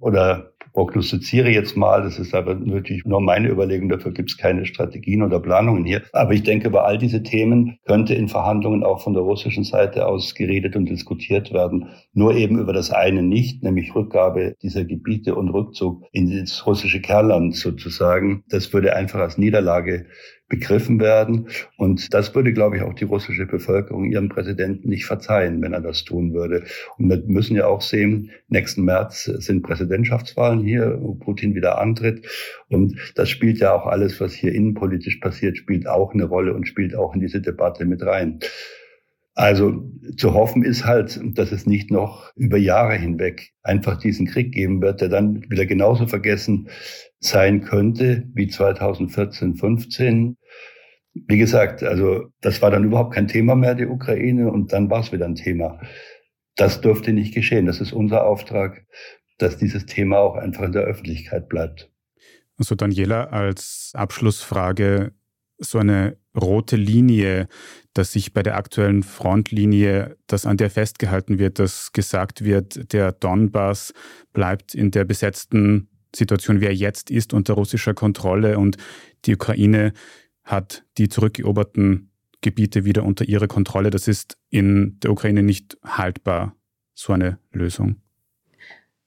oder 0.00 0.53
prognostiziere 0.74 1.48
jetzt 1.50 1.76
mal, 1.76 2.02
das 2.02 2.18
ist 2.18 2.34
aber 2.34 2.56
natürlich 2.56 3.04
nur 3.04 3.20
meine 3.20 3.48
Überlegung, 3.48 3.88
dafür 3.88 4.12
gibt 4.12 4.30
es 4.30 4.36
keine 4.36 4.66
Strategien 4.66 5.22
oder 5.22 5.40
Planungen 5.40 5.84
hier. 5.84 6.02
Aber 6.12 6.34
ich 6.34 6.42
denke, 6.42 6.68
über 6.68 6.84
all 6.84 6.98
diese 6.98 7.22
Themen 7.22 7.78
könnte 7.86 8.14
in 8.14 8.28
Verhandlungen 8.28 8.82
auch 8.82 9.00
von 9.00 9.14
der 9.14 9.22
russischen 9.22 9.64
Seite 9.64 10.06
aus 10.06 10.34
geredet 10.34 10.74
und 10.74 10.86
diskutiert 10.86 11.52
werden. 11.52 11.88
Nur 12.12 12.34
eben 12.34 12.58
über 12.58 12.72
das 12.72 12.90
eine 12.90 13.22
nicht, 13.22 13.62
nämlich 13.62 13.94
Rückgabe 13.94 14.56
dieser 14.62 14.84
Gebiete 14.84 15.36
und 15.36 15.48
Rückzug 15.48 16.02
in 16.10 16.40
das 16.40 16.66
russische 16.66 17.00
Kernland 17.00 17.54
sozusagen. 17.54 18.42
Das 18.48 18.72
würde 18.72 18.96
einfach 18.96 19.20
als 19.20 19.38
Niederlage 19.38 20.06
begriffen 20.54 21.00
werden. 21.00 21.48
Und 21.76 22.14
das 22.14 22.34
würde, 22.34 22.52
glaube 22.52 22.76
ich, 22.76 22.82
auch 22.82 22.94
die 22.94 23.04
russische 23.04 23.46
Bevölkerung 23.46 24.04
ihrem 24.04 24.28
Präsidenten 24.28 24.88
nicht 24.88 25.04
verzeihen, 25.04 25.60
wenn 25.62 25.72
er 25.72 25.80
das 25.80 26.04
tun 26.04 26.32
würde. 26.32 26.64
Und 26.96 27.08
wir 27.08 27.22
müssen 27.26 27.56
ja 27.56 27.66
auch 27.66 27.82
sehen, 27.82 28.30
nächsten 28.48 28.84
März 28.84 29.24
sind 29.24 29.62
Präsidentschaftswahlen 29.62 30.60
hier, 30.60 30.98
wo 31.00 31.14
Putin 31.14 31.54
wieder 31.54 31.78
antritt. 31.78 32.26
Und 32.68 32.96
das 33.16 33.30
spielt 33.30 33.58
ja 33.58 33.74
auch 33.74 33.86
alles, 33.86 34.20
was 34.20 34.32
hier 34.32 34.52
innenpolitisch 34.52 35.16
passiert, 35.16 35.56
spielt 35.56 35.88
auch 35.88 36.14
eine 36.14 36.24
Rolle 36.24 36.54
und 36.54 36.68
spielt 36.68 36.94
auch 36.94 37.14
in 37.14 37.20
diese 37.20 37.40
Debatte 37.40 37.84
mit 37.84 38.04
rein. 38.04 38.38
Also 39.34 39.90
zu 40.16 40.32
hoffen 40.32 40.62
ist 40.62 40.84
halt, 40.84 41.20
dass 41.36 41.50
es 41.50 41.66
nicht 41.66 41.90
noch 41.90 42.32
über 42.36 42.56
Jahre 42.56 42.94
hinweg 42.94 43.52
einfach 43.62 43.98
diesen 43.98 44.26
Krieg 44.26 44.52
geben 44.52 44.80
wird, 44.80 45.00
der 45.00 45.08
dann 45.08 45.42
wieder 45.50 45.66
genauso 45.66 46.06
vergessen 46.06 46.68
sein 47.18 47.62
könnte 47.62 48.28
wie 48.32 48.46
2014, 48.46 49.56
15. 49.56 50.36
Wie 51.14 51.38
gesagt, 51.38 51.82
also 51.82 52.26
das 52.40 52.62
war 52.62 52.70
dann 52.70 52.84
überhaupt 52.84 53.14
kein 53.14 53.26
Thema 53.26 53.56
mehr, 53.56 53.74
die 53.74 53.86
Ukraine, 53.86 54.50
und 54.52 54.72
dann 54.72 54.88
war 54.90 55.00
es 55.00 55.12
wieder 55.12 55.26
ein 55.26 55.34
Thema. 55.36 55.80
Das 56.56 56.80
dürfte 56.80 57.12
nicht 57.12 57.34
geschehen. 57.34 57.66
Das 57.66 57.80
ist 57.80 57.92
unser 57.92 58.26
Auftrag, 58.26 58.86
dass 59.38 59.58
dieses 59.58 59.86
Thema 59.86 60.18
auch 60.18 60.36
einfach 60.36 60.64
in 60.64 60.72
der 60.72 60.82
Öffentlichkeit 60.82 61.48
bleibt. 61.48 61.90
Also 62.56 62.76
Daniela, 62.76 63.24
als 63.24 63.90
Abschlussfrage, 63.94 65.12
so 65.58 65.78
eine 65.78 66.16
rote 66.36 66.76
Linie, 66.76 67.48
dass 67.92 68.12
sich 68.12 68.32
bei 68.32 68.42
der 68.42 68.56
aktuellen 68.56 69.02
Frontlinie, 69.02 70.16
dass 70.26 70.46
an 70.46 70.56
der 70.56 70.70
festgehalten 70.70 71.38
wird, 71.38 71.58
dass 71.58 71.92
gesagt 71.92 72.44
wird, 72.44 72.92
der 72.92 73.12
Donbass 73.12 73.92
bleibt 74.32 74.74
in 74.74 74.90
der 74.90 75.04
besetzten 75.04 75.88
Situation, 76.14 76.60
wie 76.60 76.66
er 76.66 76.74
jetzt 76.74 77.10
ist, 77.10 77.32
unter 77.32 77.54
russischer 77.54 77.94
Kontrolle 77.94 78.58
und 78.58 78.76
die 79.24 79.34
Ukraine 79.34 79.92
hat 80.44 80.84
die 80.98 81.08
zurückeroberten 81.08 82.10
Gebiete 82.40 82.84
wieder 82.84 83.04
unter 83.04 83.24
ihre 83.26 83.48
Kontrolle. 83.48 83.90
Das 83.90 84.06
ist 84.06 84.36
in 84.50 84.98
der 85.00 85.10
Ukraine 85.10 85.42
nicht 85.42 85.78
haltbar, 85.82 86.54
so 86.94 87.12
eine 87.12 87.38
Lösung. 87.52 88.03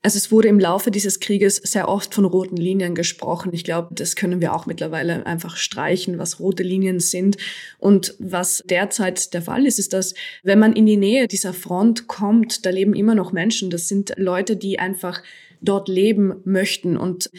Also 0.04 0.18
es 0.18 0.32
wurde 0.32 0.48
im 0.48 0.60
Laufe 0.60 0.92
dieses 0.92 1.20
Krieges 1.20 1.58
sehr 1.58 1.90
oft 1.90 2.14
von 2.14 2.24
roten 2.24 2.56
Linien 2.56 2.96
gesprochen. 2.96 3.52
Ich 3.54 3.64
glaube, 3.64 3.94
das 3.94 4.16
können 4.16 4.42
wir 4.42 4.54
auch 4.54 4.66
mittlerweile 4.66 5.26
einfach 5.26 5.58
streichen, 5.58 6.18
was 6.18 6.40
rote 6.40 6.64
Linien 6.64 7.00
sind. 7.00 7.38
Und 7.80 8.16
was 8.20 8.64
derzeit 8.66 9.34
der 9.34 9.42
Fall 9.42 9.66
ist, 9.66 9.80
ist, 9.80 9.94
dass 9.94 10.14
wenn 10.44 10.60
man 10.60 10.74
in 10.74 10.86
die 10.86 10.98
Nähe 10.98 11.28
dieser 11.28 11.54
Front 11.54 12.08
kommt, 12.08 12.66
da 12.66 12.70
leben 12.70 12.94
immer 12.94 13.16
noch 13.16 13.32
Menschen. 13.32 13.70
Das 13.70 13.88
sind 13.88 14.14
Leute, 14.18 14.56
die 14.56 14.80
einfach 14.80 15.24
dort 15.62 15.90
leben 15.90 16.42
möchten 16.46 16.96
und 16.96 17.30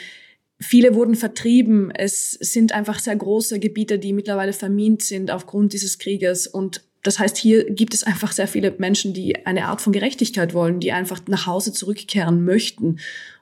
Viele 0.61 0.97
wurden 0.97 1.15
vertrieben. 1.15 1.93
Es 1.93 2.33
sind 2.33 2.73
einfach 2.73 2.99
sehr 2.99 3.15
große 3.15 3.61
Gebiete, 3.61 4.01
die 4.01 4.13
mittlerweile 4.13 4.53
vermint 4.53 5.03
sind 5.03 5.31
aufgrund 5.31 5.73
dieses 5.73 5.99
Krieges. 5.99 6.49
Und 6.49 6.83
das 7.09 7.19
heißt, 7.19 7.39
hier 7.39 7.65
gibt 7.65 7.95
es 7.95 8.05
einfach 8.05 8.33
sehr 8.33 8.47
viele 8.47 8.71
Menschen, 8.77 9.15
die 9.15 9.47
eine 9.47 9.65
Art 9.65 9.81
von 9.81 9.95
Gerechtigkeit 9.95 10.53
wollen, 10.53 10.79
die 10.79 10.93
einfach 10.93 11.21
nach 11.27 11.47
Hause 11.47 11.73
zurückkehren 11.73 12.45
möchten. 12.45 12.99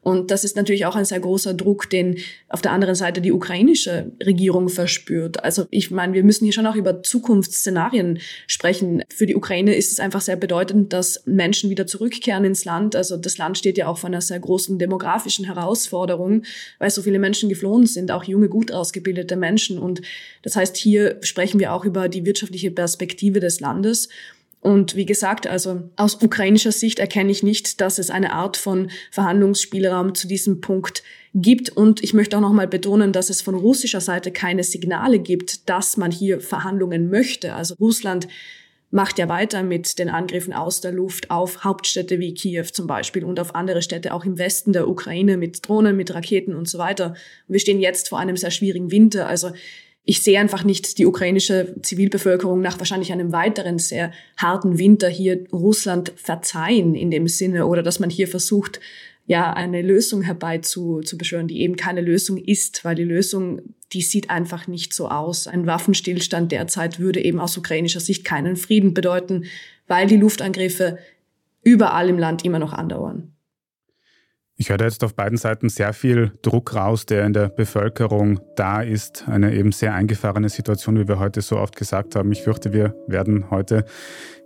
Und 0.07 0.31
das 0.31 0.45
ist 0.45 0.55
natürlich 0.55 0.87
auch 0.87 0.95
ein 0.95 1.05
sehr 1.05 1.19
großer 1.19 1.53
Druck, 1.53 1.91
den 1.91 2.19
auf 2.49 2.63
der 2.63 2.71
anderen 2.71 2.95
Seite 2.95 3.21
die 3.21 3.33
ukrainische 3.33 4.13
Regierung 4.25 4.69
verspürt. 4.69 5.43
Also 5.43 5.67
ich 5.73 5.91
meine, 5.91 6.13
wir 6.13 6.23
müssen 6.23 6.45
hier 6.45 6.53
schon 6.53 6.69
auch 6.69 6.77
über 6.77 7.03
Zukunftsszenarien 7.03 8.21
sprechen. 8.47 9.03
Für 9.09 9.27
die 9.27 9.35
Ukraine 9.35 9.75
ist 9.75 9.91
es 9.91 9.99
einfach 9.99 10.21
sehr 10.21 10.37
bedeutend, 10.37 10.93
dass 10.93 11.25
Menschen 11.27 11.71
wieder 11.71 11.89
zurückkehren 11.89 12.45
ins 12.45 12.65
Land. 12.65 12.95
Also 12.95 13.17
das 13.17 13.37
Land 13.37 13.59
steht 13.59 13.79
ja 13.79 13.89
auch 13.89 13.99
vor 13.99 14.07
einer 14.07 14.21
sehr 14.21 14.39
großen 14.39 14.79
demografischen 14.79 15.45
Herausforderung, 15.45 16.45
weil 16.79 16.91
so 16.91 17.03
viele 17.03 17.19
Menschen 17.19 17.49
geflohen 17.49 17.87
sind, 17.87 18.13
auch 18.13 18.23
junge, 18.23 18.49
gut 18.49 18.71
ausgebildete 18.71 19.35
Menschen. 19.35 19.77
Und 19.77 20.03
das 20.43 20.55
heißt, 20.55 20.77
hier 20.77 21.19
sprechen 21.23 21.59
wir 21.59 21.73
auch 21.73 21.85
über 21.85 22.09
die 22.09 22.25
wirtschaftliche 22.25 22.71
Perspektive 22.71 23.41
des 23.41 23.59
Landes. 23.59 24.09
Und 24.67 24.97
wie 24.97 25.07
gesagt, 25.07 25.47
also 25.47 25.85
aus 25.95 26.21
ukrainischer 26.21 26.73
Sicht 26.73 26.99
erkenne 26.99 27.31
ich 27.31 27.45
nicht, 27.45 27.81
dass 27.81 28.01
es 28.01 28.11
eine 28.11 28.33
Art 28.33 28.57
von 28.57 28.91
Verhandlungsspielraum 29.13 30.17
zu 30.17 30.27
diesem 30.27 30.61
Punkt 30.61 31.05
gibt. 31.35 31.69
Und 31.69 32.03
ich 32.03 32.15
möchte 32.15 32.37
auch 32.37 32.41
nochmal 32.41 32.67
betonen, 32.67 33.13
dass 33.13 33.31
es 33.31 33.43
von 33.43 33.55
russischer 33.55 34.01
Seite 34.01 34.33
keine 34.33 34.65
Signale 34.65 35.21
gibt, 35.21 35.69
dass 35.69 35.97
man 35.97 36.11
hier 36.11 36.41
Verhandlungen 36.41 37.11
möchte. 37.11 37.55
Also 37.55 37.77
Russland 37.77 38.27
macht 38.91 39.21
ja 39.21 39.29
weiter 39.29 39.63
mit 39.63 40.01
den 40.01 40.09
Angriffen 40.09 40.53
aus 40.53 40.81
der 40.81 40.91
Luft 40.91 41.31
auf 41.31 41.63
Hauptstädte 41.63 42.19
wie 42.19 42.35
Kiew 42.35 42.65
zum 42.65 42.89
Beispiel 42.89 43.25
und 43.25 43.39
auf 43.39 43.55
andere 43.55 43.83
Städte 43.83 44.13
auch 44.13 44.25
im 44.25 44.37
Westen 44.37 44.73
der 44.73 44.89
Ukraine 44.89 45.37
mit 45.37 45.69
Drohnen, 45.69 45.97
mit 45.97 46.13
Raketen 46.13 46.57
und 46.57 46.69
so 46.69 46.79
weiter. 46.79 47.15
wir 47.47 47.61
stehen 47.61 47.79
jetzt 47.79 48.09
vor 48.09 48.19
einem 48.19 48.37
sehr 48.37 48.51
schwierigen 48.51 48.91
Winter. 48.91 49.29
Also 49.29 49.53
ich 50.09 50.23
sehe 50.23 50.39
einfach 50.39 50.63
nicht 50.63 50.99
die 50.99 51.07
ukrainische 51.07 51.75
Zivilbevölkerung 51.83 52.61
nach 52.61 52.79
wahrscheinlich 52.79 53.13
einem 53.13 53.33
weiteren 53.33 53.81
sehr 53.81 54.13
harten 54.37 54.79
Winter 54.79 55.09
hier 55.09 55.45
Russland 55.53 56.13
verzeihen 56.17 56.95
in 56.95 57.11
dem 57.11 57.27
Sinne 57.27 57.67
oder 57.67 57.83
dass 57.83 57.99
man 57.99 58.09
hier 58.09 58.29
versucht, 58.29 58.81
ja, 59.27 59.53
eine 59.53 59.83
Lösung 59.83 60.23
herbei 60.23 60.59
zu, 60.59 61.03
beschwören, 61.17 61.49
die 61.49 61.61
eben 61.61 61.75
keine 61.75 62.01
Lösung 62.01 62.39
ist, 62.39 62.85
weil 62.85 62.95
die 62.95 63.03
Lösung, 63.03 63.61
die 63.93 64.01
sieht 64.01 64.31
einfach 64.31 64.69
nicht 64.69 64.95
so 64.95 65.09
aus. 65.09 65.49
Ein 65.49 65.67
Waffenstillstand 65.67 66.53
derzeit 66.53 67.01
würde 67.01 67.23
eben 67.25 67.41
aus 67.41 67.57
ukrainischer 67.57 67.99
Sicht 67.99 68.25
keinen 68.25 68.55
Frieden 68.55 68.95
bedeuten, 68.95 69.47
weil 69.89 70.07
die 70.07 70.17
Luftangriffe 70.17 70.99
überall 71.65 72.09
im 72.09 72.19
Land 72.19 72.45
immer 72.45 72.61
noch 72.61 72.73
andauern. 72.73 73.36
Ich 74.59 74.71
höre 74.71 74.81
jetzt 74.81 75.05
auf 75.05 75.15
beiden 75.15 75.37
Seiten 75.37 75.69
sehr 75.69 75.93
viel 75.93 76.33
Druck 76.41 76.75
raus, 76.75 77.05
der 77.05 77.27
in 77.27 77.35
der 77.35 77.51
Bevölkerung 77.51 78.41
da 78.57 78.81
ist. 78.81 79.29
Eine 79.29 79.55
eben 79.55 79.71
sehr 79.71 79.93
eingefahrene 79.93 80.49
Situation, 80.49 80.99
wie 80.99 81.07
wir 81.07 81.19
heute 81.19 81.43
so 81.43 81.59
oft 81.59 81.77
gesagt 81.77 82.17
haben. 82.17 82.33
Ich 82.33 82.43
fürchte, 82.43 82.73
wir 82.73 82.95
werden 83.07 83.51
heute, 83.51 83.85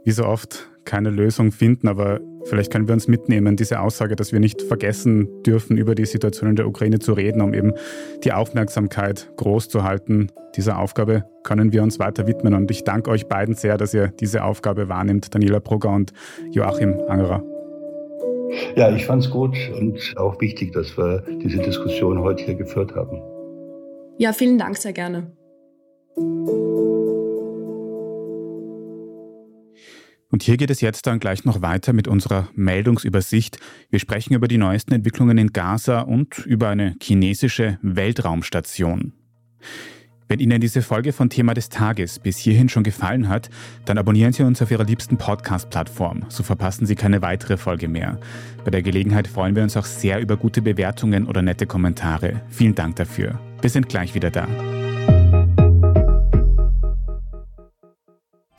wie 0.04 0.10
so 0.10 0.24
oft, 0.26 0.68
keine 0.84 1.10
Lösung 1.10 1.52
finden, 1.52 1.86
aber 1.86 2.18
vielleicht 2.46 2.72
können 2.72 2.88
wir 2.88 2.94
uns 2.94 3.06
mitnehmen, 3.06 3.54
diese 3.54 3.78
Aussage, 3.78 4.16
dass 4.16 4.32
wir 4.32 4.40
nicht 4.40 4.62
vergessen 4.62 5.28
dürfen, 5.44 5.76
über 5.76 5.94
die 5.94 6.06
Situation 6.06 6.50
in 6.50 6.56
der 6.56 6.66
Ukraine 6.66 6.98
zu 6.98 7.12
reden, 7.12 7.40
um 7.40 7.54
eben 7.54 7.74
die 8.24 8.32
Aufmerksamkeit 8.32 9.30
groß 9.36 9.68
zu 9.68 9.84
halten. 9.84 10.32
Dieser 10.56 10.78
Aufgabe 10.78 11.24
können 11.44 11.72
wir 11.72 11.84
uns 11.84 12.00
weiter 12.00 12.26
widmen 12.26 12.54
und 12.54 12.70
ich 12.72 12.82
danke 12.82 13.10
euch 13.10 13.28
beiden 13.28 13.54
sehr, 13.54 13.78
dass 13.78 13.94
ihr 13.94 14.08
diese 14.08 14.42
Aufgabe 14.42 14.88
wahrnimmt, 14.88 15.32
Daniela 15.32 15.60
Brugger 15.60 15.90
und 15.90 16.12
Joachim 16.50 16.98
Angerer. 17.06 17.59
Ja, 18.76 18.94
ich 18.94 19.06
fand 19.06 19.24
es 19.24 19.30
gut 19.30 19.56
und 19.78 20.14
auch 20.16 20.40
wichtig, 20.40 20.72
dass 20.72 20.96
wir 20.96 21.24
diese 21.42 21.58
Diskussion 21.58 22.20
heute 22.20 22.44
hier 22.44 22.54
geführt 22.54 22.94
haben. 22.94 23.20
Ja, 24.18 24.32
vielen 24.32 24.58
Dank, 24.58 24.76
sehr 24.76 24.92
gerne. 24.92 25.32
Und 30.32 30.44
hier 30.44 30.56
geht 30.56 30.70
es 30.70 30.80
jetzt 30.80 31.06
dann 31.06 31.18
gleich 31.18 31.44
noch 31.44 31.60
weiter 31.60 31.92
mit 31.92 32.06
unserer 32.06 32.48
Meldungsübersicht. 32.54 33.58
Wir 33.90 33.98
sprechen 33.98 34.34
über 34.34 34.46
die 34.46 34.58
neuesten 34.58 34.94
Entwicklungen 34.94 35.38
in 35.38 35.52
Gaza 35.52 36.02
und 36.02 36.38
über 36.46 36.68
eine 36.68 36.96
chinesische 37.02 37.78
Weltraumstation. 37.82 39.12
Wenn 40.30 40.38
Ihnen 40.38 40.60
diese 40.60 40.80
Folge 40.80 41.12
von 41.12 41.28
Thema 41.28 41.54
des 41.54 41.70
Tages 41.70 42.20
bis 42.20 42.38
hierhin 42.38 42.68
schon 42.68 42.84
gefallen 42.84 43.28
hat, 43.28 43.50
dann 43.84 43.98
abonnieren 43.98 44.32
Sie 44.32 44.44
uns 44.44 44.62
auf 44.62 44.70
Ihrer 44.70 44.84
liebsten 44.84 45.18
Podcast-Plattform. 45.18 46.24
So 46.28 46.44
verpassen 46.44 46.86
Sie 46.86 46.94
keine 46.94 47.20
weitere 47.20 47.56
Folge 47.56 47.88
mehr. 47.88 48.16
Bei 48.64 48.70
der 48.70 48.82
Gelegenheit 48.82 49.26
freuen 49.26 49.56
wir 49.56 49.64
uns 49.64 49.76
auch 49.76 49.84
sehr 49.84 50.20
über 50.20 50.36
gute 50.36 50.62
Bewertungen 50.62 51.26
oder 51.26 51.42
nette 51.42 51.66
Kommentare. 51.66 52.42
Vielen 52.48 52.76
Dank 52.76 52.94
dafür. 52.94 53.40
Wir 53.60 53.70
sind 53.70 53.88
gleich 53.88 54.14
wieder 54.14 54.30
da. 54.30 54.46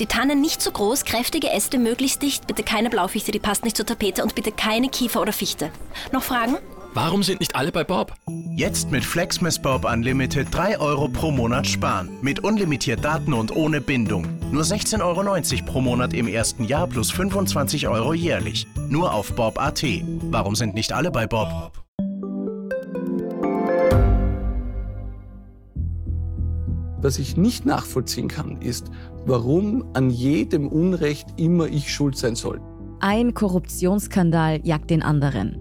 Die 0.01 0.07
Tannen 0.07 0.41
nicht 0.41 0.61
zu 0.61 0.71
groß, 0.73 1.05
kräftige 1.05 1.51
Äste 1.51 1.79
möglichst 1.79 2.21
dicht, 2.21 2.47
bitte 2.47 2.63
keine 2.63 2.89
Blaufichte, 2.89 3.31
die 3.31 3.39
passt 3.39 3.63
nicht 3.63 3.77
zur 3.77 3.85
Tapete 3.85 4.23
und 4.23 4.35
bitte 4.35 4.51
keine 4.51 4.89
Kiefer 4.89 5.21
oder 5.21 5.31
Fichte. 5.31 5.71
Noch 6.11 6.23
Fragen? 6.23 6.57
Warum 6.93 7.23
sind 7.23 7.39
nicht 7.39 7.55
alle 7.55 7.71
bei 7.71 7.85
Bob? 7.85 8.13
Jetzt 8.53 8.91
mit 8.91 9.05
Flexmas 9.05 9.61
Bob 9.61 9.85
Unlimited 9.85 10.47
3 10.51 10.77
Euro 10.77 11.07
pro 11.07 11.31
Monat 11.31 11.65
sparen. 11.65 12.09
Mit 12.21 12.43
unlimitiert 12.43 13.05
Daten 13.05 13.31
und 13.31 13.55
ohne 13.55 13.79
Bindung. 13.79 14.27
Nur 14.51 14.63
16,90 14.63 14.99
Euro 15.01 15.71
pro 15.71 15.79
Monat 15.79 16.13
im 16.13 16.27
ersten 16.27 16.65
Jahr 16.65 16.87
plus 16.87 17.09
25 17.09 17.87
Euro 17.87 18.13
jährlich. 18.13 18.67
Nur 18.89 19.13
auf 19.13 19.33
Bob.at. 19.33 19.85
Warum 20.31 20.55
sind 20.55 20.73
nicht 20.73 20.91
alle 20.91 21.11
bei 21.11 21.27
Bob? 21.27 21.71
Was 26.97 27.19
ich 27.19 27.37
nicht 27.37 27.65
nachvollziehen 27.65 28.27
kann, 28.27 28.61
ist, 28.61 28.91
warum 29.25 29.85
an 29.93 30.09
jedem 30.09 30.67
Unrecht 30.67 31.27
immer 31.37 31.67
ich 31.67 31.93
schuld 31.93 32.17
sein 32.17 32.35
soll. 32.35 32.59
Ein 32.99 33.33
Korruptionsskandal 33.33 34.59
jagt 34.63 34.89
den 34.89 35.01
anderen. 35.03 35.60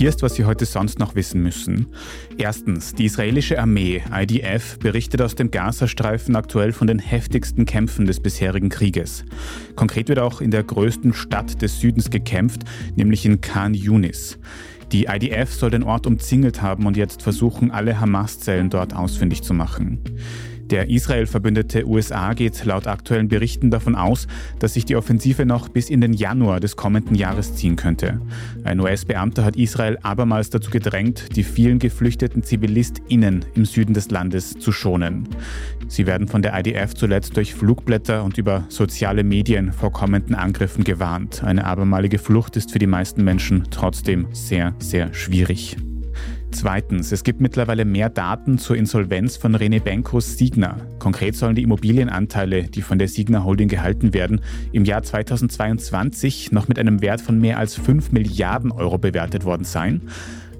Hier 0.00 0.08
ist, 0.08 0.22
was 0.22 0.34
Sie 0.34 0.46
heute 0.46 0.64
sonst 0.64 0.98
noch 0.98 1.14
wissen 1.14 1.42
müssen. 1.42 1.88
Erstens, 2.38 2.94
die 2.94 3.04
israelische 3.04 3.60
Armee, 3.60 4.02
IDF, 4.10 4.78
berichtet 4.78 5.20
aus 5.20 5.34
dem 5.34 5.50
Gazastreifen 5.50 6.36
aktuell 6.36 6.72
von 6.72 6.86
den 6.86 6.98
heftigsten 6.98 7.66
Kämpfen 7.66 8.06
des 8.06 8.18
bisherigen 8.18 8.70
Krieges. 8.70 9.26
Konkret 9.76 10.08
wird 10.08 10.18
auch 10.18 10.40
in 10.40 10.50
der 10.50 10.62
größten 10.62 11.12
Stadt 11.12 11.60
des 11.60 11.80
Südens 11.80 12.08
gekämpft, 12.08 12.62
nämlich 12.96 13.26
in 13.26 13.42
Khan 13.42 13.74
Yunis. 13.74 14.38
Die 14.90 15.04
IDF 15.04 15.52
soll 15.52 15.70
den 15.70 15.82
Ort 15.82 16.06
umzingelt 16.06 16.62
haben 16.62 16.86
und 16.86 16.96
jetzt 16.96 17.20
versuchen, 17.20 17.70
alle 17.70 18.00
Hamas-Zellen 18.00 18.70
dort 18.70 18.96
ausfindig 18.96 19.42
zu 19.42 19.52
machen. 19.52 20.00
Der 20.70 20.88
Israel-verbündete 20.88 21.84
USA 21.84 22.32
geht 22.32 22.64
laut 22.64 22.86
aktuellen 22.86 23.26
Berichten 23.26 23.72
davon 23.72 23.96
aus, 23.96 24.28
dass 24.60 24.74
sich 24.74 24.84
die 24.84 24.94
Offensive 24.94 25.44
noch 25.44 25.68
bis 25.68 25.90
in 25.90 26.00
den 26.00 26.12
Januar 26.12 26.60
des 26.60 26.76
kommenden 26.76 27.16
Jahres 27.16 27.56
ziehen 27.56 27.74
könnte. 27.74 28.20
Ein 28.62 28.78
US-Beamter 28.78 29.44
hat 29.44 29.56
Israel 29.56 29.98
abermals 30.02 30.48
dazu 30.50 30.70
gedrängt, 30.70 31.34
die 31.34 31.42
vielen 31.42 31.80
geflüchteten 31.80 32.44
ZivilistInnen 32.44 33.44
im 33.54 33.64
Süden 33.64 33.94
des 33.94 34.10
Landes 34.10 34.60
zu 34.60 34.70
schonen. 34.70 35.28
Sie 35.88 36.06
werden 36.06 36.28
von 36.28 36.40
der 36.40 36.56
IDF 36.56 36.94
zuletzt 36.94 37.36
durch 37.36 37.52
Flugblätter 37.54 38.22
und 38.22 38.38
über 38.38 38.64
soziale 38.68 39.24
Medien 39.24 39.72
vor 39.72 39.92
kommenden 39.92 40.36
Angriffen 40.36 40.84
gewarnt. 40.84 41.42
Eine 41.42 41.64
abermalige 41.64 42.18
Flucht 42.18 42.56
ist 42.56 42.70
für 42.70 42.78
die 42.78 42.86
meisten 42.86 43.24
Menschen 43.24 43.64
trotzdem 43.70 44.28
sehr, 44.32 44.74
sehr 44.78 45.12
schwierig. 45.14 45.76
Zweitens, 46.52 47.12
es 47.12 47.24
gibt 47.24 47.40
mittlerweile 47.40 47.84
mehr 47.84 48.10
Daten 48.10 48.58
zur 48.58 48.76
Insolvenz 48.76 49.36
von 49.36 49.56
René 49.56 49.80
Benkos 49.80 50.36
Signa. 50.36 50.76
Konkret 50.98 51.36
sollen 51.36 51.54
die 51.54 51.62
Immobilienanteile, 51.62 52.64
die 52.64 52.82
von 52.82 52.98
der 52.98 53.08
Signa 53.08 53.44
Holding 53.44 53.68
gehalten 53.68 54.12
werden, 54.12 54.40
im 54.72 54.84
Jahr 54.84 55.02
2022 55.02 56.52
noch 56.52 56.68
mit 56.68 56.78
einem 56.78 57.00
Wert 57.00 57.20
von 57.20 57.40
mehr 57.40 57.58
als 57.58 57.76
5 57.76 58.12
Milliarden 58.12 58.72
Euro 58.72 58.98
bewertet 58.98 59.44
worden 59.44 59.64
sein. 59.64 60.02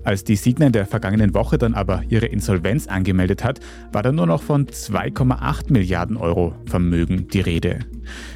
Als 0.03 0.25
die 0.25 0.37
Signa 0.37 0.67
in 0.67 0.73
der 0.73 0.87
vergangenen 0.87 1.35
Woche 1.35 1.59
dann 1.59 1.75
aber 1.75 2.03
ihre 2.09 2.27
Insolvenz 2.27 2.87
angemeldet 2.87 3.45
hat, 3.45 3.61
war 3.93 4.03
dann 4.03 4.15
nur 4.15 4.27
noch 4.27 4.43
von 4.43 4.67
2,8 4.67 5.71
Milliarden 5.73 6.17
Euro 6.17 6.55
Vermögen 6.65 7.29
die 7.29 7.41
Rede. 7.41 7.81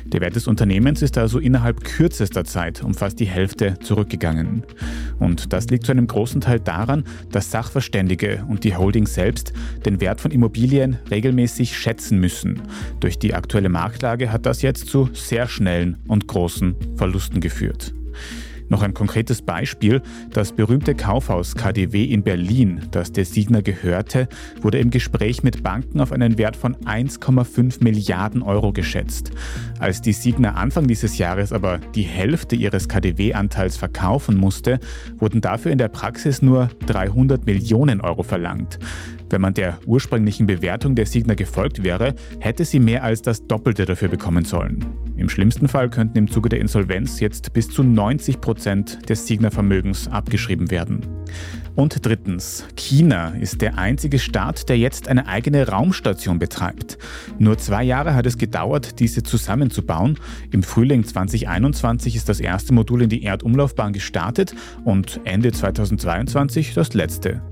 Der 0.05 0.21
Wert 0.21 0.37
des 0.37 0.47
Unternehmens 0.47 1.01
ist 1.01 1.17
also 1.17 1.39
innerhalb 1.39 1.83
kürzester 1.83 2.45
Zeit 2.45 2.85
um 2.85 2.93
fast 2.93 3.19
die 3.19 3.25
Hälfte 3.25 3.79
zurückgegangen. 3.81 4.63
Und 5.19 5.53
das 5.55 5.69
liegt 5.69 5.87
zu 5.87 5.93
einem 5.93 6.07
großen 6.07 6.43
Teil 6.43 6.61
daran, 6.61 7.05
dass 7.33 7.51
Sachverständige 7.51 8.45
und 8.49 8.65
die 8.65 8.77
Holding 8.77 9.07
selbst 9.07 9.53
den 9.87 10.01
Wert 10.03 10.21
von 10.21 10.31
Immobilien 10.31 10.99
regelmäßig 11.11 11.77
schätzen 11.77 12.21
müssen. 12.21 12.61
Durch 13.01 13.19
die 13.19 13.35
aktuelle 13.35 13.71
Marktlage 13.71 14.31
hat 14.31 14.45
das 14.45 14.61
jetzt 14.61 14.89
zu 14.89 15.09
sehr 15.15 15.49
schnellen 15.49 15.97
und 16.09 16.29
großen 16.29 16.75
Verlusten 16.97 17.41
geführt. 17.41 17.95
Noch 18.69 18.83
ein 18.83 18.95
konkretes 18.95 19.43
Beispiel. 19.43 20.03
Das 20.33 20.53
berühmte 20.53 20.95
Kaufhaus 20.95 21.55
KDW 21.55 22.05
in 22.05 22.23
Berlin, 22.23 22.83
das 22.91 23.13
der 23.13 23.25
Signer 23.25 23.63
gehörte, 23.63 24.29
wurde 24.61 24.79
im 24.79 24.91
Gespräch 24.91 25.43
mit 25.43 25.63
Banken 25.63 26.01
auf 26.01 26.13
einen 26.13 26.39
Wert 26.39 26.57
von 26.57 26.77
1,5 26.77 27.83
Milliarden 27.83 28.43
Euro 28.43 28.73
geschätzt. 28.73 29.31
Als 29.79 30.01
die 30.01 30.13
Signer 30.13 30.57
Anfang 30.57 30.87
dieses 30.87 31.19
Jahres 31.19 31.53
aber 31.53 31.79
die 31.95 32.03
Hälfte 32.03 32.57
ihres 32.57 32.89
KDW-Anteils 32.89 33.77
verkaufen 33.77 34.37
musste, 34.37 34.81
wurden 35.19 35.41
dafür 35.41 35.73
in 35.73 35.79
der 35.79 35.89
Praxis 35.89 36.43
nur 36.43 36.69
300 36.87 37.47
Millionen 37.47 38.01
Euro 38.01 38.23
verlangt. 38.23 38.79
Wenn 39.31 39.41
man 39.41 39.55
der 39.55 39.79
ursprünglichen 39.87 40.47
Bewertung 40.47 40.95
der 40.95 41.07
Signer 41.07 41.35
gefolgt 41.35 41.83
wäre, 41.83 42.15
hätte 42.41 42.65
sie 42.65 42.81
mehr 42.81 43.03
als 43.03 43.23
das 43.23 43.47
Doppelte 43.47 43.85
dafür 43.85 44.09
bekommen 44.09 44.45
sollen. 44.45 44.85
Im 45.17 45.29
schlimmsten 45.29 45.69
Fall 45.69 45.89
könnten 45.91 46.19
im 46.19 46.31
Zuge 46.31 46.49
der 46.49 46.61
Insolvenz 46.61 47.21
jetzt 47.21 47.53
bis 47.53 47.71
zu 47.71 47.83
90 47.83 48.41
Prozent 48.41 49.09
des 49.09 49.27
Signer-Vermögens 49.27 50.09
abgeschrieben 50.09 50.71
werden. 50.71 51.07
Und 51.77 52.07
drittens, 52.07 52.65
China 52.77 53.31
ist 53.31 53.61
der 53.61 53.79
einzige 53.79 54.21
Staat, 54.21 54.69
der 54.69 54.79
jetzt 54.79 55.09
eine 55.09 55.27
eigene 55.27 55.67
Raumstation 55.67 56.39
betreibt. 56.39 56.99
Nur 57.39 57.59
zwei 57.59 57.83
Jahre 57.83 58.15
hat 58.15 58.27
es 58.27 58.39
gedauert, 58.39 59.01
diese 59.01 59.25
zusammenzubauen. 59.25 60.19
Im 60.53 60.63
Frühling 60.63 61.05
2021 61.05 62.15
ist 62.15 62.29
das 62.29 62.39
erste 62.39 62.73
Modul 62.75 63.03
in 63.03 63.09
die 63.09 63.25
Erdumlaufbahn 63.25 63.93
gestartet 63.93 64.55
und 64.85 65.21
Ende 65.25 65.51
2022 65.51 66.75
das 66.75 66.95
letzte. 66.95 67.43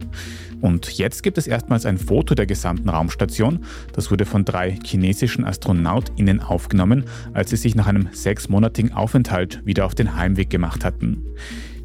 Und 0.62 0.92
jetzt 0.92 1.24
gibt 1.24 1.38
es 1.38 1.48
erstmals 1.48 1.84
ein 1.84 1.98
Foto 1.98 2.36
der 2.36 2.46
gesamten 2.46 2.88
Raumstation. 2.88 3.64
Das 3.94 4.12
wurde 4.12 4.24
von 4.24 4.44
drei 4.44 4.78
chinesischen 4.84 5.44
AstronautInnen 5.44 6.40
aufgenommen, 6.40 7.04
als 7.34 7.50
sie 7.50 7.56
sich 7.56 7.74
nach 7.74 7.88
einem 7.88 8.08
sechsmonatigen 8.12 8.92
Aufenthalt 8.92 9.60
wieder 9.66 9.84
auf 9.84 9.96
den 9.96 10.14
Heimweg 10.14 10.50
gemacht 10.50 10.84
hatten. 10.84 11.24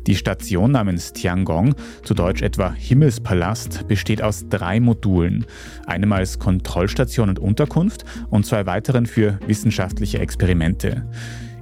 Die 0.05 0.15
Station 0.15 0.71
namens 0.71 1.11
Tiangong, 1.11 1.73
zu 2.03 2.13
Deutsch 2.13 2.43
etwa 2.43 2.71
Himmelspalast, 2.71 3.87
besteht 3.87 4.21
aus 4.21 4.47
drei 4.47 4.79
Modulen. 4.79 5.45
Einem 5.87 6.13
als 6.13 6.37
Kontrollstation 6.37 7.29
und 7.29 7.39
Unterkunft 7.39 8.05
und 8.29 8.45
zwei 8.45 8.67
weiteren 8.67 9.07
für 9.07 9.39
wissenschaftliche 9.47 10.19
Experimente. 10.19 11.09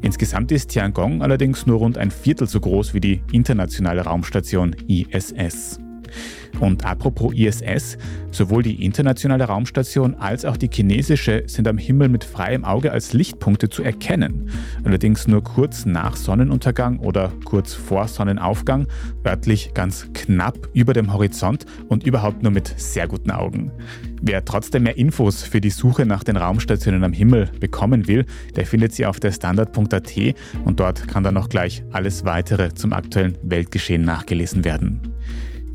Insgesamt 0.02 0.52
ist 0.52 0.70
Tiangong 0.72 1.22
allerdings 1.24 1.66
nur 1.66 1.78
rund 1.78 1.98
ein 1.98 2.12
Viertel 2.12 2.48
so 2.48 2.60
groß 2.60 2.94
wie 2.94 3.00
die 3.00 3.22
internationale 3.32 4.02
Raumstation 4.02 4.76
ISS. 4.88 5.80
Und 6.60 6.86
apropos 6.86 7.34
ISS, 7.34 7.98
sowohl 8.32 8.64
die 8.64 8.84
internationale 8.84 9.46
Raumstation 9.46 10.16
als 10.16 10.46
auch 10.46 10.58
die 10.58 10.70
chinesische 10.72 11.44
sind 11.48 11.68
am 11.68 11.78
Himmel 11.78 12.10
mit 12.10 12.24
freiem 12.24 12.64
Auge 12.64 12.92
als 12.92 13.14
Lichtpunkte 13.14 13.70
zu 13.70 13.84
erkennen. 13.84 14.50
Allerdings 14.84 15.28
nur 15.28 15.44
kurz 15.44 15.86
nach 15.86 16.16
Sonnenuntergang 16.16 17.00
oder 17.00 17.32
kurz 17.44 17.74
vor 17.74 18.08
Sonnenaufgang, 18.08 18.88
örtlich 19.26 19.74
ganz 19.74 20.08
knapp 20.14 20.70
über 20.74 20.94
dem 20.94 21.14
Horizont 21.14 21.66
und 21.88 22.06
überhaupt 22.06 22.44
nur 22.44 22.52
mit 22.52 22.74
sehr 22.78 23.08
guten 23.08 23.32
Augen. 23.32 23.72
Wer 24.22 24.44
trotzdem 24.46 24.84
mehr 24.84 24.98
Infos 24.98 25.44
für 25.44 25.62
die 25.62 25.70
Suche 25.70 26.06
nach 26.06 26.24
den 26.24 26.38
Raumstationen 26.38 27.04
am 27.04 27.14
Himmel 27.14 27.50
bekommen 27.60 28.08
will, 28.08 28.26
der 28.56 28.66
findet 28.66 28.94
sie 28.94 29.06
auf 29.06 29.20
der 29.20 29.32
Standard.at 29.32 30.12
und 30.64 30.80
dort 30.80 31.08
kann 31.08 31.24
dann 31.24 31.34
noch 31.34 31.50
gleich 31.50 31.84
alles 31.92 32.26
weitere 32.26 32.74
zum 32.74 32.94
aktuellen 32.94 33.38
Weltgeschehen 33.44 34.04
nachgelesen 34.04 34.64
werden. 34.64 35.15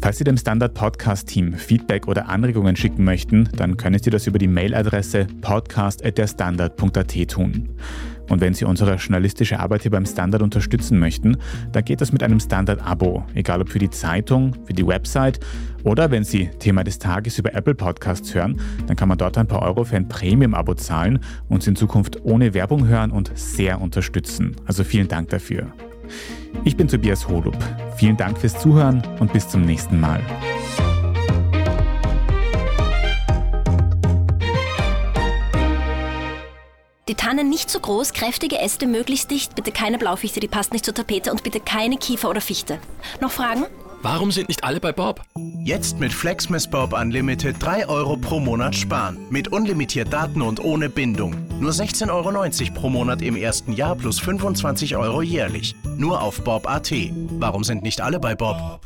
Falls 0.03 0.17
Sie 0.17 0.25
dem 0.25 0.39
Standard 0.39 0.73
Podcast 0.73 1.29
Team 1.29 1.53
Feedback 1.53 2.09
oder 2.09 2.29
Anregungen 2.29 2.75
schicken 2.75 3.05
möchten, 3.05 3.51
dann 3.57 3.77
können 3.77 4.01
Sie 4.03 4.09
das 4.09 4.27
über 4.27 4.39
die 4.39 4.49
Mailadresse 4.49 5.27
podcast@derstandard.at 5.43 7.29
tun. 7.29 7.69
Und 8.31 8.41
wenn 8.41 8.55
Sie 8.55 8.65
unsere 8.65 8.95
journalistische 8.95 9.61
Arbeit 9.61 9.83
hier 9.83 9.91
beim 9.91 10.07
Standard 10.07 10.41
unterstützen 10.41 10.99
möchten, 10.99 11.37
dann 11.73 11.85
geht 11.85 12.01
das 12.01 12.13
mit 12.13 12.23
einem 12.23 12.41
Standard-Abo, 12.41 13.25
egal 13.35 13.61
ob 13.61 13.69
für 13.69 13.79
die 13.79 13.91
Zeitung, 13.91 14.57
für 14.65 14.73
die 14.73 14.87
Website 14.87 15.41
oder 15.83 16.11
wenn 16.11 16.25
Sie 16.25 16.49
Thema 16.59 16.83
des 16.83 16.99
Tages 16.99 17.39
über 17.39 17.55
Apple 17.55 17.75
Podcasts 17.75 18.35
hören, 18.35 18.59
dann 18.87 18.97
kann 18.97 19.09
man 19.09 19.19
dort 19.19 19.37
ein 19.37 19.49
paar 19.49 19.63
Euro 19.63 19.85
für 19.85 19.97
ein 19.97 20.09
Premium-Abo 20.09 20.75
zahlen 20.75 21.19
und 21.49 21.57
uns 21.57 21.67
in 21.67 21.77
Zukunft 21.77 22.25
ohne 22.25 22.55
Werbung 22.55 22.87
hören 22.87 23.11
und 23.11 23.33
sehr 23.35 23.81
unterstützen. 23.81 24.57
Also 24.65 24.83
vielen 24.83 25.09
Dank 25.09 25.29
dafür. 25.29 25.73
Ich 26.65 26.77
bin 26.77 26.89
Tobias 26.89 27.27
Holub. 27.29 27.57
Vielen 27.97 28.17
Dank 28.17 28.39
fürs 28.39 28.59
Zuhören 28.59 29.03
und 29.19 29.33
bis 29.33 29.49
zum 29.49 29.63
nächsten 29.63 29.99
Mal. 29.99 30.21
Die 37.09 37.17
Tannen 37.17 37.49
nicht 37.49 37.71
so 37.71 37.81
groß, 37.81 38.13
kräftige 38.13 38.59
Äste 38.61 38.87
möglichst 38.87 39.33
dicht, 39.33 39.57
bitte 39.57 39.73
keine 39.73 39.99
Blaufichte, 39.99 40.39
die 40.39 40.47
passt 40.47 40.73
nicht 40.73 40.85
zur 40.85 40.95
Tapete 40.95 41.33
und 41.33 41.43
bitte 41.43 41.59
keine 41.59 41.97
Kiefer 41.97 42.31
oder 42.31 42.41
Fichte. 42.41 42.79
Noch 43.21 43.33
Fragen? 43.33 43.67
Warum 44.03 44.31
sind 44.33 44.49
nicht 44.49 44.65
alle 44.65 44.81
bei 44.81 44.93
Bob? 44.93 45.21
Jetzt 45.63 46.01
mit 46.01 46.13
Flexmas 46.13 46.67
Bob 46.67 46.95
Unlimited 46.99 47.57
3 47.61 47.87
Euro 47.87 48.17
pro 48.17 48.41
Monat 48.41 48.75
sparen. 48.75 49.19
Mit 49.29 49.49
unlimitiert 49.53 50.11
Daten 50.11 50.41
und 50.41 50.59
ohne 50.65 50.89
Bindung. 50.89 51.35
Nur 51.61 51.71
16,90 51.73 52.09
Euro 52.11 52.81
pro 52.81 52.89
Monat 52.89 53.21
im 53.21 53.37
ersten 53.37 53.73
Jahr 53.75 53.95
plus 53.95 54.19
25 54.19 54.97
Euro 54.97 55.21
jährlich. 55.21 55.75
Nur 55.99 56.23
auf 56.23 56.43
Bob.at. 56.43 56.91
Warum 57.39 57.63
sind 57.63 57.83
nicht 57.83 58.01
alle 58.01 58.19
bei 58.19 58.35
Bob? 58.35 58.81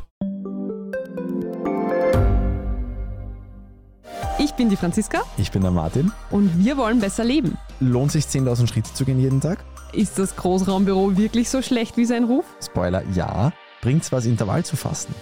Ich 4.41 4.53
bin 4.55 4.69
die 4.69 4.77
Franziska 4.77 5.23
Ich 5.37 5.53
bin 5.53 5.63
der 5.63 5.71
Martin. 5.71 6.11
und 6.31 6.65
wir 6.65 6.77
wollen 6.77 6.99
besser 6.99 7.23
leben. 7.23 7.57
Lohnt 7.79 8.11
sich 8.11 8.25
10.000 8.25 8.67
Schritte 8.67 8.93
zu 8.93 9.05
gehen 9.05 9.21
jeden 9.21 9.41
Tag? 9.41 9.65
Ist 9.93 10.19
das 10.19 10.35
Großraumbüro 10.35 11.17
wirklich 11.17 11.49
so 11.49 11.63
schlecht 11.63 11.97
wie 11.97 12.05
sein 12.05 12.25
Ruf? 12.25 12.45
Spoiler, 12.61 13.05
ja. 13.15 13.53
Bringt's 13.85 14.11
was, 14.13 14.25
Intervall 14.25 14.65
zu 14.65 14.77
fassen? 14.77 15.15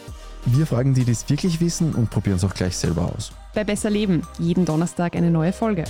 Wir 0.46 0.66
fragen 0.68 0.94
die, 0.94 1.04
die 1.04 1.10
es 1.10 1.28
wirklich 1.28 1.60
wissen 1.60 1.96
und 1.96 2.10
probieren 2.10 2.36
es 2.36 2.44
auch 2.44 2.54
gleich 2.54 2.76
selber 2.76 3.12
aus. 3.12 3.32
Bei 3.54 3.64
Besser 3.64 3.90
Leben, 3.90 4.22
jeden 4.38 4.64
Donnerstag 4.64 5.16
eine 5.16 5.32
neue 5.32 5.52
Folge. 5.52 5.82